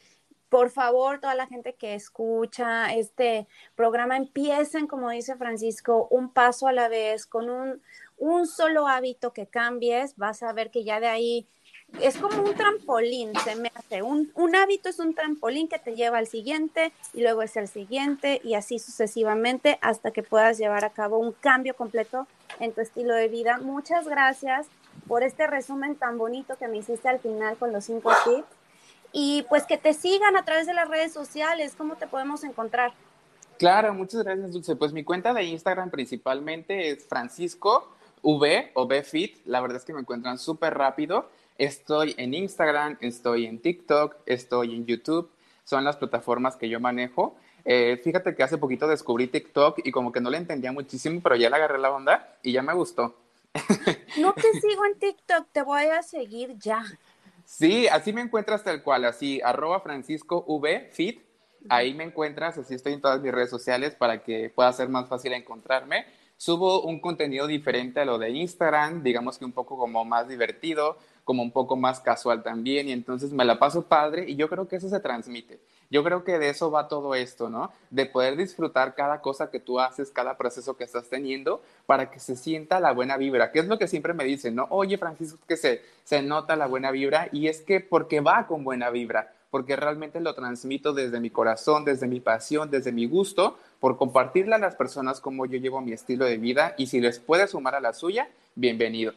Por 0.48 0.70
favor, 0.70 1.20
toda 1.20 1.34
la 1.34 1.46
gente 1.46 1.74
que 1.74 1.94
escucha 1.94 2.94
este 2.94 3.46
programa, 3.76 4.16
empiecen, 4.16 4.86
como 4.86 5.10
dice 5.10 5.36
Francisco, 5.36 6.08
un 6.10 6.32
paso 6.32 6.66
a 6.66 6.72
la 6.72 6.88
vez, 6.88 7.26
con 7.26 7.50
un, 7.50 7.82
un 8.16 8.46
solo 8.46 8.88
hábito 8.88 9.32
que 9.32 9.46
cambies, 9.46 10.16
vas 10.16 10.42
a 10.42 10.52
ver 10.52 10.70
que 10.70 10.82
ya 10.82 10.98
de 10.98 11.06
ahí 11.06 11.48
es 12.00 12.16
como 12.16 12.42
un 12.42 12.54
trampolín, 12.54 13.32
se 13.44 13.56
me 13.56 13.70
hace. 13.74 14.02
Un, 14.02 14.30
un, 14.34 14.54
hábito 14.54 14.88
es 14.88 14.98
un 14.98 15.14
trampolín 15.14 15.68
que 15.68 15.78
te 15.78 15.94
lleva 15.94 16.18
al 16.18 16.26
siguiente 16.26 16.92
y 17.12 17.22
luego 17.22 17.42
es 17.42 17.56
el 17.56 17.68
siguiente 17.68 18.40
y 18.44 18.54
así 18.54 18.78
sucesivamente 18.78 19.78
hasta 19.82 20.10
que 20.10 20.22
puedas 20.22 20.58
llevar 20.58 20.84
a 20.84 20.90
cabo 20.90 21.18
un 21.18 21.32
cambio 21.32 21.74
completo 21.74 22.26
en 22.58 22.72
tu 22.72 22.80
estilo 22.80 23.14
de 23.14 23.28
vida. 23.28 23.58
Muchas 23.58 24.06
gracias 24.06 24.66
por 25.08 25.22
este 25.22 25.46
resumen 25.46 25.96
tan 25.96 26.18
bonito 26.18 26.56
que 26.56 26.68
me 26.68 26.78
hiciste 26.78 27.08
al 27.08 27.18
final 27.18 27.56
con 27.56 27.72
los 27.72 27.84
cinco 27.84 28.12
tips. 28.24 28.48
Y 29.12 29.44
pues 29.48 29.64
que 29.64 29.76
te 29.76 29.92
sigan 29.92 30.36
a 30.36 30.44
través 30.44 30.66
de 30.66 30.74
las 30.74 30.88
redes 30.88 31.12
sociales. 31.12 31.74
¿Cómo 31.76 31.96
te 31.96 32.06
podemos 32.06 32.44
encontrar? 32.44 32.92
Claro, 33.58 33.92
muchas 33.92 34.22
gracias, 34.22 34.52
Dulce. 34.52 34.76
Pues 34.76 34.92
mi 34.92 35.04
cuenta 35.04 35.34
de 35.34 35.42
Instagram 35.44 35.90
principalmente 35.90 36.90
es 36.90 37.06
Francisco 37.06 37.92
V 38.22 38.70
o 38.74 38.88
Fit. 39.02 39.44
La 39.46 39.60
verdad 39.60 39.78
es 39.78 39.84
que 39.84 39.92
me 39.92 40.00
encuentran 40.00 40.38
súper 40.38 40.74
rápido. 40.74 41.28
Estoy 41.60 42.14
en 42.16 42.32
Instagram, 42.32 42.96
estoy 43.02 43.44
en 43.44 43.60
TikTok, 43.60 44.16
estoy 44.24 44.74
en 44.74 44.86
YouTube. 44.86 45.30
Son 45.62 45.84
las 45.84 45.98
plataformas 45.98 46.56
que 46.56 46.70
yo 46.70 46.80
manejo. 46.80 47.36
Eh, 47.66 48.00
fíjate 48.02 48.34
que 48.34 48.42
hace 48.42 48.56
poquito 48.56 48.88
descubrí 48.88 49.26
TikTok 49.26 49.80
y 49.84 49.90
como 49.90 50.10
que 50.10 50.22
no 50.22 50.30
le 50.30 50.38
entendía 50.38 50.72
muchísimo, 50.72 51.20
pero 51.22 51.36
ya 51.36 51.50
le 51.50 51.56
agarré 51.56 51.78
la 51.78 51.90
onda 51.90 52.34
y 52.42 52.52
ya 52.52 52.62
me 52.62 52.72
gustó. 52.72 53.14
No 54.16 54.32
te 54.32 54.50
sigo 54.58 54.86
en 54.86 54.98
TikTok, 54.98 55.48
te 55.52 55.60
voy 55.60 55.84
a 55.84 56.02
seguir 56.02 56.56
ya. 56.56 56.82
Sí, 57.44 57.88
así 57.88 58.14
me 58.14 58.22
encuentras 58.22 58.64
tal 58.64 58.82
cual, 58.82 59.04
así, 59.04 59.42
arroba 59.44 59.80
Francisco 59.80 60.42
V, 60.48 60.88
fit. 60.94 61.20
Ahí 61.68 61.92
me 61.92 62.04
encuentras, 62.04 62.56
así 62.56 62.74
estoy 62.74 62.94
en 62.94 63.02
todas 63.02 63.20
mis 63.20 63.32
redes 63.32 63.50
sociales 63.50 63.94
para 63.94 64.22
que 64.22 64.48
pueda 64.48 64.72
ser 64.72 64.88
más 64.88 65.10
fácil 65.10 65.34
encontrarme. 65.34 66.06
Subo 66.38 66.80
un 66.84 67.00
contenido 67.00 67.46
diferente 67.46 68.00
a 68.00 68.06
lo 68.06 68.16
de 68.16 68.30
Instagram, 68.30 69.02
digamos 69.02 69.36
que 69.36 69.44
un 69.44 69.52
poco 69.52 69.76
como 69.76 70.06
más 70.06 70.26
divertido, 70.26 70.96
como 71.24 71.42
un 71.42 71.52
poco 71.52 71.76
más 71.76 72.00
casual 72.00 72.42
también 72.42 72.88
y 72.88 72.92
entonces 72.92 73.32
me 73.32 73.44
la 73.44 73.58
paso 73.58 73.82
padre 73.82 74.24
y 74.28 74.36
yo 74.36 74.48
creo 74.48 74.68
que 74.68 74.76
eso 74.76 74.88
se 74.88 75.00
transmite. 75.00 75.60
Yo 75.90 76.04
creo 76.04 76.22
que 76.22 76.38
de 76.38 76.50
eso 76.50 76.70
va 76.70 76.86
todo 76.86 77.16
esto, 77.16 77.50
¿no? 77.50 77.72
De 77.90 78.06
poder 78.06 78.36
disfrutar 78.36 78.94
cada 78.94 79.20
cosa 79.20 79.50
que 79.50 79.58
tú 79.58 79.80
haces, 79.80 80.12
cada 80.12 80.36
proceso 80.36 80.76
que 80.76 80.84
estás 80.84 81.08
teniendo 81.08 81.62
para 81.86 82.12
que 82.12 82.20
se 82.20 82.36
sienta 82.36 82.78
la 82.78 82.92
buena 82.92 83.16
vibra, 83.16 83.50
que 83.50 83.58
es 83.58 83.66
lo 83.66 83.76
que 83.76 83.88
siempre 83.88 84.14
me 84.14 84.24
dicen, 84.24 84.54
¿no? 84.54 84.68
Oye, 84.70 84.98
Francisco, 84.98 85.40
que 85.48 85.56
se, 85.56 85.82
se 86.04 86.22
nota 86.22 86.54
la 86.54 86.68
buena 86.68 86.92
vibra 86.92 87.28
y 87.32 87.48
es 87.48 87.60
que 87.60 87.80
porque 87.80 88.20
va 88.20 88.46
con 88.46 88.62
buena 88.62 88.90
vibra, 88.90 89.32
porque 89.50 89.74
realmente 89.74 90.20
lo 90.20 90.34
transmito 90.34 90.92
desde 90.92 91.18
mi 91.18 91.30
corazón, 91.30 91.84
desde 91.84 92.06
mi 92.06 92.20
pasión, 92.20 92.70
desde 92.70 92.92
mi 92.92 93.06
gusto, 93.06 93.58
por 93.80 93.96
compartirle 93.96 94.54
a 94.54 94.58
las 94.58 94.76
personas 94.76 95.20
cómo 95.20 95.44
yo 95.46 95.58
llevo 95.58 95.80
mi 95.80 95.92
estilo 95.92 96.24
de 96.24 96.36
vida 96.36 96.74
y 96.78 96.86
si 96.86 97.00
les 97.00 97.18
puede 97.18 97.48
sumar 97.48 97.74
a 97.74 97.80
la 97.80 97.92
suya, 97.92 98.28
bienvenido. 98.54 99.12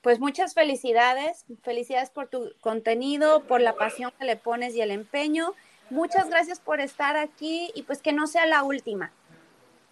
Pues 0.00 0.20
muchas 0.20 0.54
felicidades, 0.54 1.44
felicidades 1.62 2.10
por 2.10 2.28
tu 2.28 2.52
contenido, 2.60 3.44
por 3.44 3.60
la 3.60 3.74
pasión 3.74 4.12
que 4.18 4.24
le 4.24 4.36
pones 4.36 4.74
y 4.74 4.80
el 4.80 4.90
empeño. 4.90 5.54
Muchas 5.90 6.28
gracias 6.28 6.60
por 6.60 6.80
estar 6.80 7.16
aquí 7.16 7.70
y 7.74 7.82
pues 7.82 8.00
que 8.00 8.12
no 8.12 8.26
sea 8.26 8.46
la 8.46 8.62
última. 8.62 9.12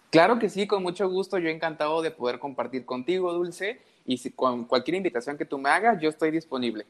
Claro 0.09 0.39
que 0.39 0.49
sí, 0.49 0.67
con 0.67 0.83
mucho 0.83 1.09
gusto. 1.09 1.37
Yo 1.37 1.49
encantado 1.49 2.01
de 2.01 2.11
poder 2.11 2.39
compartir 2.39 2.85
contigo, 2.85 3.33
Dulce. 3.33 3.81
Y 4.05 4.17
si, 4.17 4.31
con 4.31 4.63
cualquier 4.63 4.95
invitación 4.95 5.37
que 5.37 5.45
tú 5.45 5.57
me 5.57 5.69
hagas, 5.69 5.99
yo 5.99 6.09
estoy 6.09 6.31
disponible. 6.31 6.85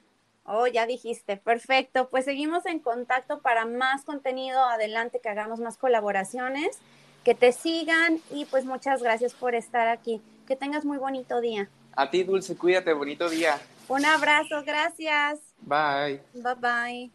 Oh, 0.45 0.67
ya 0.67 0.85
dijiste, 0.85 1.35
perfecto. 1.35 2.09
Pues 2.09 2.25
seguimos 2.25 2.65
en 2.67 2.79
contacto 2.79 3.41
para 3.41 3.65
más 3.65 4.05
contenido 4.05 4.63
adelante, 4.63 5.19
que 5.21 5.29
hagamos 5.29 5.59
más 5.59 5.77
colaboraciones, 5.77 6.77
que 7.23 7.33
te 7.33 7.51
sigan 7.51 8.21
y 8.31 8.45
pues 8.45 8.65
muchas 8.65 9.01
gracias 9.01 9.33
por 9.33 9.55
estar 9.55 9.87
aquí. 9.87 10.21
Que 10.47 10.55
tengas 10.55 10.85
muy 10.85 10.97
bonito 10.97 11.41
día. 11.41 11.69
A 11.97 12.07
ti, 12.07 12.23
Dulce, 12.23 12.55
cuídate, 12.55 12.93
bonito 12.93 13.27
día. 13.27 13.59
Un 13.87 14.05
abrazo, 14.05 14.63
gracias. 14.63 15.39
Bye. 15.61 16.21
Bye 16.31 16.55
bye. 16.61 17.11